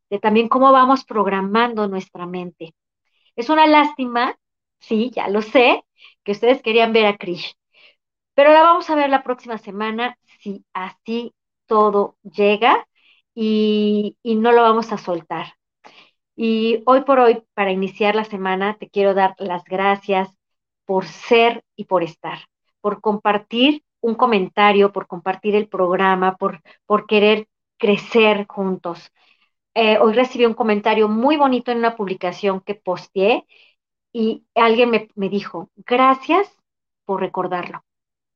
[0.10, 2.76] de también cómo vamos programando nuestra mente.
[3.36, 4.38] Es una lástima,
[4.80, 5.84] sí, ya lo sé,
[6.24, 7.56] que ustedes querían ver a Krish,
[8.34, 11.34] pero la vamos a ver la próxima semana si así
[11.68, 12.88] todo llega
[13.36, 15.56] y, no lo vamos a soltar.
[16.36, 20.30] Y hoy por hoy, para iniciar la semana, te quiero dar las gracias
[20.86, 22.40] por ser y por estar,
[22.82, 29.12] por compartir un comentario, por compartir el programa, por, por querer crecer juntos.
[29.76, 33.46] Eh, hoy recibí un comentario muy bonito en una publicación que posteé
[34.14, 36.50] y alguien me, me dijo, gracias
[37.06, 37.84] por recordarlo.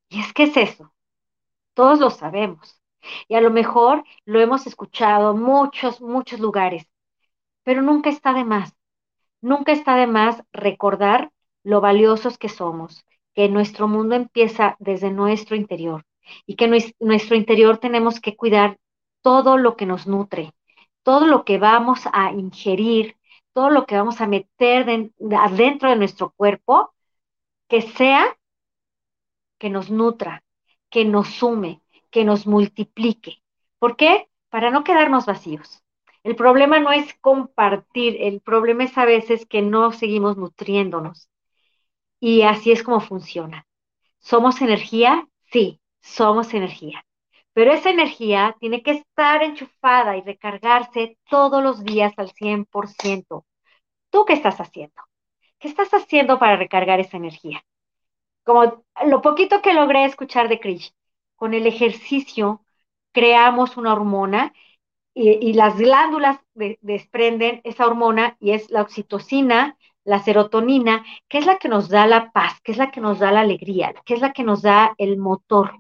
[0.10, 0.93] Y es que es eso,
[1.74, 2.82] todos lo sabemos.
[3.28, 6.88] Y a lo mejor lo hemos escuchado muchos, muchos lugares,
[7.64, 8.74] pero nunca está de más.
[9.41, 11.32] Nunca está de más recordar
[11.64, 16.06] lo valiosos que somos, que nuestro mundo empieza desde nuestro interior
[16.45, 16.68] y que
[16.99, 18.78] nuestro interior tenemos que cuidar
[19.22, 20.53] todo lo que nos nutre,
[21.03, 23.18] todo lo que vamos a ingerir,
[23.53, 26.93] todo lo que vamos a meter adentro de nuestro cuerpo,
[27.68, 28.38] que sea
[29.58, 30.43] que nos nutra,
[30.89, 31.82] que nos sume,
[32.16, 33.43] que nos multiplique.
[33.78, 34.30] ¿Por qué?
[34.49, 35.84] Para no quedarnos vacíos.
[36.24, 41.30] El problema no es compartir, el problema es a veces que no seguimos nutriéndonos.
[42.22, 43.68] Y así es como funciona.
[44.20, 45.28] ¿Somos energía?
[45.51, 47.05] Sí, somos energía.
[47.51, 53.45] Pero esa energía tiene que estar enchufada y recargarse todos los días al 100%.
[54.09, 55.01] ¿Tú qué estás haciendo?
[55.59, 57.61] ¿Qué estás haciendo para recargar esa energía?
[58.45, 60.93] Como lo poquito que logré escuchar de Krish,
[61.36, 62.61] con el ejercicio
[63.11, 64.53] creamos una hormona
[65.13, 71.57] y, las glándulas desprenden esa hormona y es la oxitocina, la serotonina, que es la
[71.57, 74.19] que nos da la paz, que es la que nos da la alegría, que es
[74.19, 75.79] la que nos da el motor.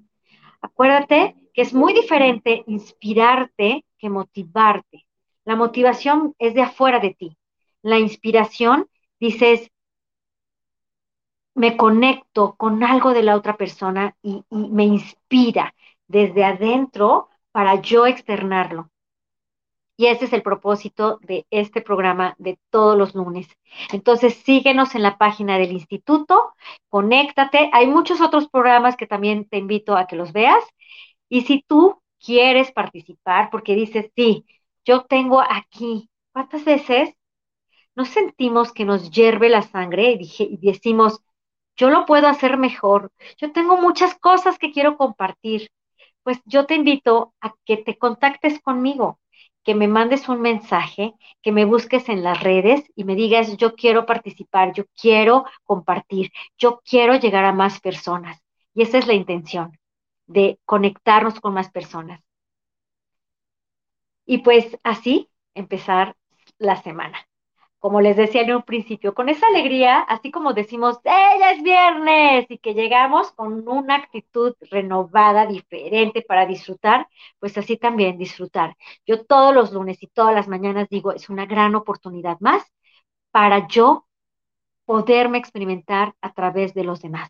[0.61, 5.05] Acuérdate que es muy diferente inspirarte que motivarte.
[5.43, 7.37] La motivación es de afuera de ti.
[7.81, 8.87] La inspiración,
[9.19, 9.69] dices,
[11.55, 15.73] me conecto con algo de la otra persona y, me inspira
[16.07, 18.91] desde adentro para yo externarlo.
[19.97, 23.47] Y ese es el propósito de este programa de todos los lunes.
[23.93, 26.53] Entonces, síguenos en la página del instituto,
[26.89, 27.69] conéctate.
[27.71, 30.63] Hay muchos otros programas que también te invito a que los veas.
[31.29, 34.45] Y si tú quieres participar, porque dices, sí,
[34.83, 37.15] yo tengo aquí, ¿cuántas veces
[37.95, 41.21] nos sentimos que nos hierve la sangre y decimos,
[41.77, 45.69] yo lo puedo hacer mejor, yo tengo muchas cosas que quiero compartir,
[46.23, 49.19] pues yo te invito a que te contactes conmigo,
[49.63, 53.75] que me mandes un mensaje, que me busques en las redes y me digas, yo
[53.75, 58.41] quiero participar, yo quiero compartir, yo quiero llegar a más personas.
[58.73, 59.77] Y esa es la intención,
[60.27, 62.21] de conectarnos con más personas.
[64.25, 66.15] Y pues así empezar
[66.57, 67.27] la semana
[67.85, 72.47] como les decía en un principio, con esa alegría, así como decimos, ella es viernes
[72.49, 77.07] y que llegamos con una actitud renovada, diferente para disfrutar,
[77.37, 78.75] pues así también disfrutar.
[79.05, 82.63] Yo todos los lunes y todas las mañanas digo, es una gran oportunidad más
[83.29, 84.07] para yo
[84.85, 87.29] poderme experimentar a través de los demás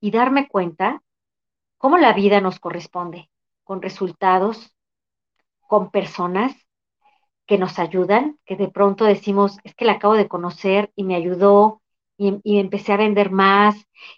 [0.00, 1.02] y darme cuenta
[1.76, 3.30] cómo la vida nos corresponde,
[3.64, 4.74] con resultados,
[5.60, 6.63] con personas
[7.46, 11.14] que nos ayudan, que de pronto decimos, es que la acabo de conocer y me
[11.14, 11.82] ayudó
[12.16, 13.74] y, y, empecé a vender más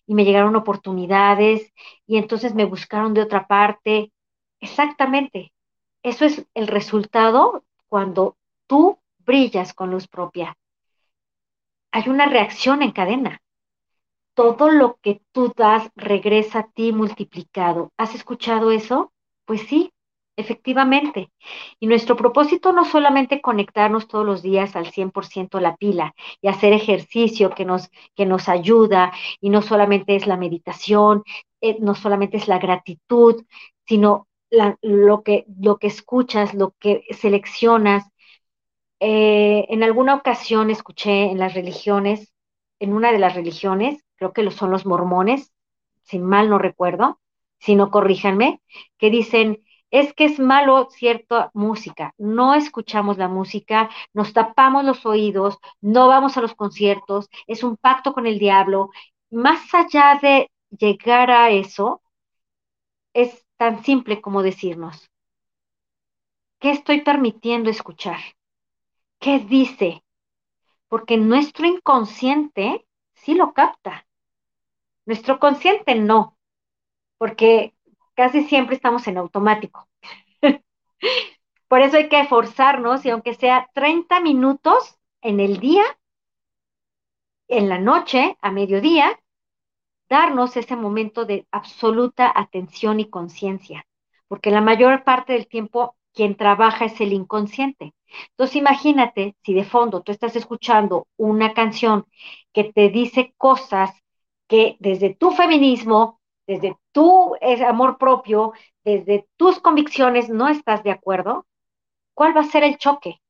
[0.06, 1.72] y me llegaron oportunidades
[2.06, 4.12] y entonces me buscaron de otra parte.
[4.60, 5.52] Exactamente.
[6.02, 10.56] Eso es el resultado cuando tú brillas con luz propia.
[11.90, 13.40] Hay una reacción en cadena.
[14.34, 17.90] Todo lo que tú das regresa a ti multiplicado.
[17.96, 19.12] ¿Has escuchado eso?
[19.46, 19.92] Pues sí,
[20.38, 21.30] Efectivamente.
[21.80, 26.74] Y nuestro propósito no solamente conectarnos todos los días al 100% la pila y hacer
[26.74, 31.22] ejercicio que nos, que nos ayuda, y no solamente es la meditación,
[31.62, 33.44] eh, no solamente es la gratitud,
[33.86, 34.28] sino
[34.82, 38.04] lo, que, lo que escuchas, lo que seleccionas.
[39.00, 42.32] Eh, en alguna ocasión escuché en las religiones,
[42.80, 45.52] en una de las religiones, creo que lo son los mormones,
[46.02, 47.20] si mal no recuerdo,
[47.58, 48.60] si no corríjanme,
[48.98, 55.06] que dicen, es que es malo cierta música, no escuchamos la música, nos tapamos los
[55.06, 58.90] oídos, no vamos a los conciertos, es un pacto con el diablo.
[59.30, 62.02] Más allá de llegar a eso,
[63.14, 65.10] es tan simple como decirnos,
[66.60, 68.18] ¿qué estoy permitiendo escuchar?
[69.18, 70.04] ¿Qué dice?
[70.88, 74.06] Porque nuestro inconsciente sí lo capta,
[75.06, 76.36] nuestro consciente no,
[77.18, 77.75] porque
[78.16, 79.88] casi siempre estamos en automático.
[81.68, 85.84] Por eso hay que esforzarnos y aunque sea 30 minutos en el día,
[87.48, 89.18] en la noche, a mediodía,
[90.08, 93.86] darnos ese momento de absoluta atención y conciencia,
[94.28, 97.92] porque la mayor parte del tiempo quien trabaja es el inconsciente.
[98.30, 102.06] Entonces imagínate si de fondo tú estás escuchando una canción
[102.52, 103.90] que te dice cosas
[104.48, 107.36] que desde tu feminismo, desde tu
[107.66, 108.52] amor propio,
[108.84, 111.46] desde tus convicciones no estás de acuerdo,
[112.14, 113.20] ¿cuál va a ser el choque?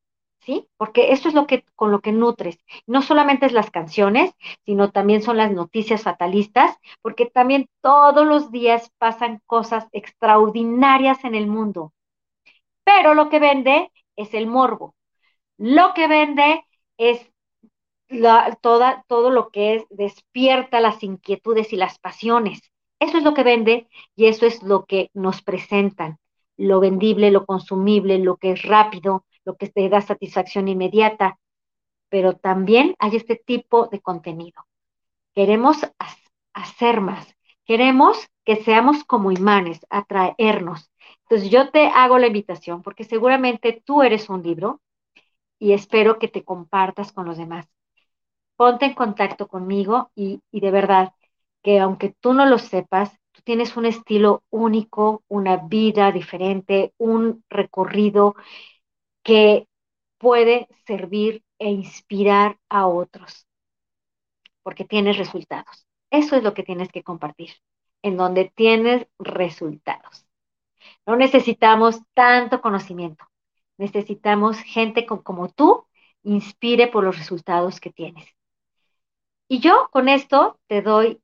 [0.41, 0.69] ¿Sí?
[0.77, 2.59] Porque esto es lo que con lo que nutres.
[2.87, 4.33] No solamente es las canciones,
[4.65, 11.35] sino también son las noticias fatalistas, porque también todos los días pasan cosas extraordinarias en
[11.35, 11.93] el mundo.
[12.85, 14.95] Pero lo que vende es el morbo.
[15.59, 16.65] Lo que vende
[16.99, 17.31] es
[18.61, 22.61] toda, todo lo que es, despierta las inquietudes y las pasiones.
[23.01, 26.19] Eso es lo que vende y eso es lo que nos presentan,
[26.57, 31.39] lo vendible, lo consumible, lo que es rápido, lo que te da satisfacción inmediata,
[32.09, 34.67] pero también hay este tipo de contenido.
[35.35, 35.79] Queremos
[36.55, 37.35] hacer más,
[37.67, 40.91] queremos que seamos como imanes, atraernos.
[41.23, 44.81] Entonces yo te hago la invitación porque seguramente tú eres un libro
[45.59, 47.67] y espero que te compartas con los demás.
[48.57, 51.13] Ponte en contacto conmigo y, y de verdad,
[51.63, 57.45] que aunque tú no lo sepas, tú tienes un estilo único, una vida diferente, un
[57.49, 58.35] recorrido
[59.23, 59.67] que
[60.19, 63.47] puede servir e inspirar a otros,
[64.63, 65.87] porque tienes resultados.
[66.11, 67.51] Eso es lo que tienes que compartir,
[68.03, 70.27] en donde tienes resultados.
[71.07, 73.25] No necesitamos tanto conocimiento,
[73.77, 75.87] necesitamos gente como tú,
[76.23, 78.27] inspire por los resultados que tienes.
[79.49, 81.21] Y yo con esto te doy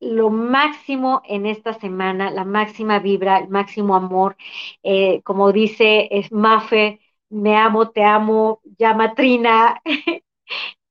[0.00, 4.36] lo máximo en esta semana, la máxima vibra, el máximo amor.
[4.82, 9.80] Eh, como dice es Mafe, me amo, te amo, llama Trina.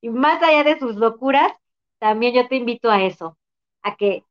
[0.02, 1.52] y más allá de sus locuras,
[2.00, 3.38] también yo te invito a eso,
[3.84, 4.24] a que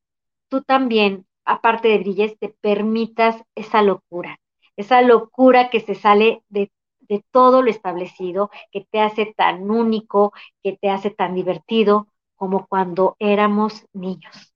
[0.49, 4.41] tú también, aparte de brilles, te permitas esa locura,
[4.77, 10.33] esa locura que se sale de, de todo lo establecido, que te hace tan único,
[10.63, 14.54] que te hace tan divertido como cuando éramos niños.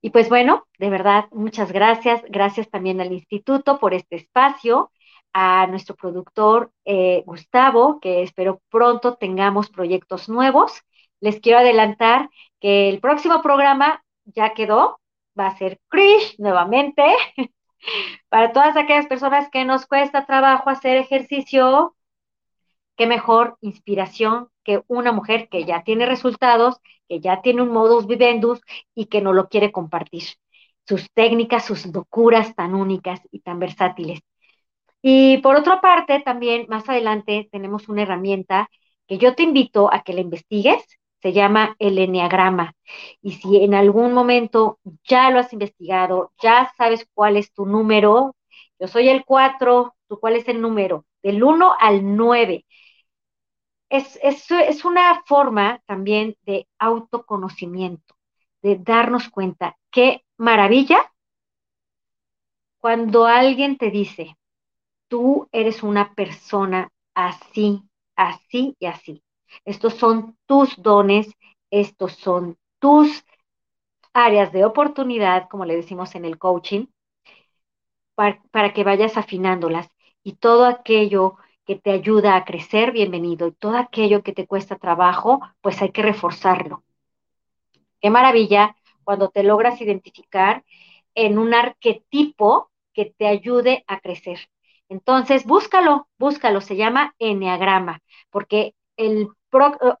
[0.00, 2.22] Y pues bueno, de verdad, muchas gracias.
[2.28, 4.92] Gracias también al instituto por este espacio,
[5.32, 10.82] a nuestro productor eh, Gustavo, que espero pronto tengamos proyectos nuevos.
[11.20, 12.30] Les quiero adelantar
[12.60, 15.00] que el próximo programa ya quedó,
[15.38, 17.02] va a ser Krish nuevamente.
[18.28, 21.96] Para todas aquellas personas que nos cuesta trabajo hacer ejercicio,
[22.96, 28.06] qué mejor inspiración que una mujer que ya tiene resultados que ya tiene un modus
[28.06, 28.60] vivendus
[28.94, 30.24] y que no lo quiere compartir.
[30.86, 34.20] Sus técnicas, sus locuras tan únicas y tan versátiles.
[35.02, 38.68] Y por otra parte, también más adelante tenemos una herramienta
[39.06, 40.84] que yo te invito a que la investigues,
[41.22, 42.74] se llama el Enneagrama.
[43.22, 44.78] Y si en algún momento
[45.08, 48.36] ya lo has investigado, ya sabes cuál es tu número,
[48.78, 51.04] yo soy el 4, ¿tú cuál es el número?
[51.22, 52.64] Del 1 al 9
[53.88, 58.16] es, es, una forma también de autoconocimiento,
[58.62, 61.12] de darnos cuenta qué maravilla
[62.78, 64.36] cuando alguien te dice,
[65.08, 67.82] tú eres una persona así,
[68.14, 69.22] así y así.
[69.64, 71.32] Estos son tus dones,
[71.70, 73.24] estos son tus
[74.12, 76.86] áreas de oportunidad, como le decimos en el coaching,
[78.14, 79.88] para, para, que vayas afinándolas
[80.22, 81.36] y todo aquello
[81.68, 85.90] que te ayuda a crecer, bienvenido, y todo aquello que te cuesta trabajo, pues hay
[85.92, 86.82] que reforzarlo.
[88.00, 90.64] Qué maravilla cuando te logras identificar
[91.14, 94.48] en un arquetipo que te ayude a crecer.
[94.88, 98.00] Entonces, búscalo, búscalo, se llama Enneagrama,
[98.30, 99.28] porque el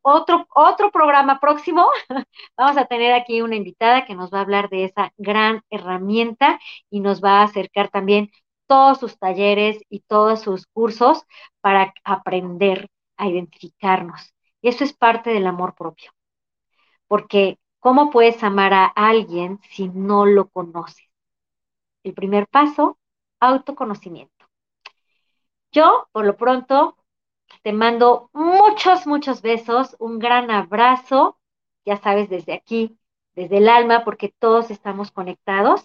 [0.00, 1.86] otro, otro programa próximo,
[2.56, 6.58] vamos a tener aquí una invitada que nos va a hablar de esa gran herramienta
[6.88, 8.30] y nos va a acercar también
[8.68, 11.24] todos sus talleres y todos sus cursos
[11.60, 14.32] para aprender a identificarnos.
[14.62, 16.12] Y eso es parte del amor propio.
[17.08, 21.08] Porque, ¿cómo puedes amar a alguien si no lo conoces?
[22.04, 22.98] El primer paso,
[23.40, 24.46] autoconocimiento.
[25.72, 26.96] Yo, por lo pronto,
[27.62, 31.38] te mando muchos, muchos besos, un gran abrazo,
[31.84, 32.98] ya sabes, desde aquí,
[33.34, 35.84] desde el alma, porque todos estamos conectados.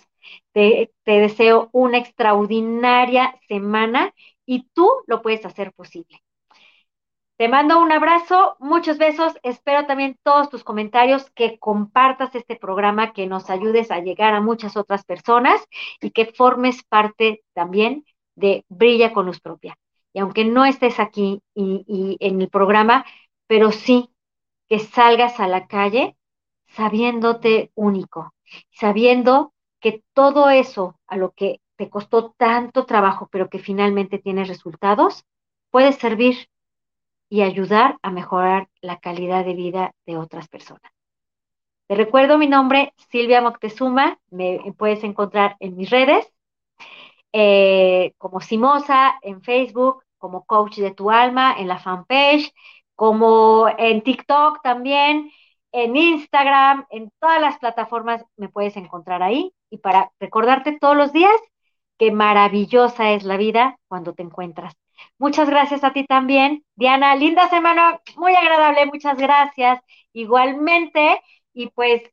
[0.51, 4.13] Te, deseo una extraordinaria semana
[4.45, 6.21] y tú lo puedes hacer posible.
[7.37, 9.33] Te mando un abrazo, muchos besos.
[9.43, 14.41] Espero también todos tus comentarios, que compartas este programa, que nos ayudes a llegar a
[14.41, 15.61] muchas otras personas
[15.99, 18.05] y que formes parte también
[18.35, 19.77] de Brilla con Luz Propia.
[20.13, 23.03] Y aunque no estés aquí y en el programa,
[23.47, 24.09] pero sí
[24.69, 26.15] que salgas a la calle
[26.75, 28.33] sabiéndote único,
[28.71, 29.52] sabiendo
[29.83, 35.25] que todo eso a lo que te costó tanto trabajo, pero que finalmente tienes resultados,
[35.71, 36.47] puede servir
[37.29, 40.89] y ayudar a mejorar la calidad de vida de otras personas.
[41.87, 46.31] Te recuerdo mi nombre, Silvia Moctezuma, me puedes encontrar en mis redes,
[47.33, 52.53] eh, como Simosa en Facebook, como Coach de tu Alma en la fanpage,
[52.95, 55.29] como en TikTok también,
[55.73, 59.51] en Instagram, en todas las plataformas me puedes encontrar ahí.
[59.73, 61.33] Y para recordarte todos los días
[61.97, 64.75] que maravillosa es la vida cuando te encuentras.
[65.17, 67.15] Muchas gracias a ti también, Diana.
[67.15, 69.81] Linda semana, muy agradable, muchas gracias.
[70.13, 71.21] Igualmente,
[71.53, 72.03] y pues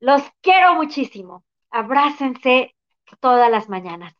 [0.00, 1.44] los quiero muchísimo.
[1.70, 2.74] Abrácense
[3.20, 4.14] todas las mañanas.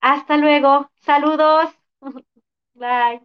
[0.00, 0.90] Hasta luego.
[1.02, 1.70] Saludos.
[2.74, 3.22] Bye.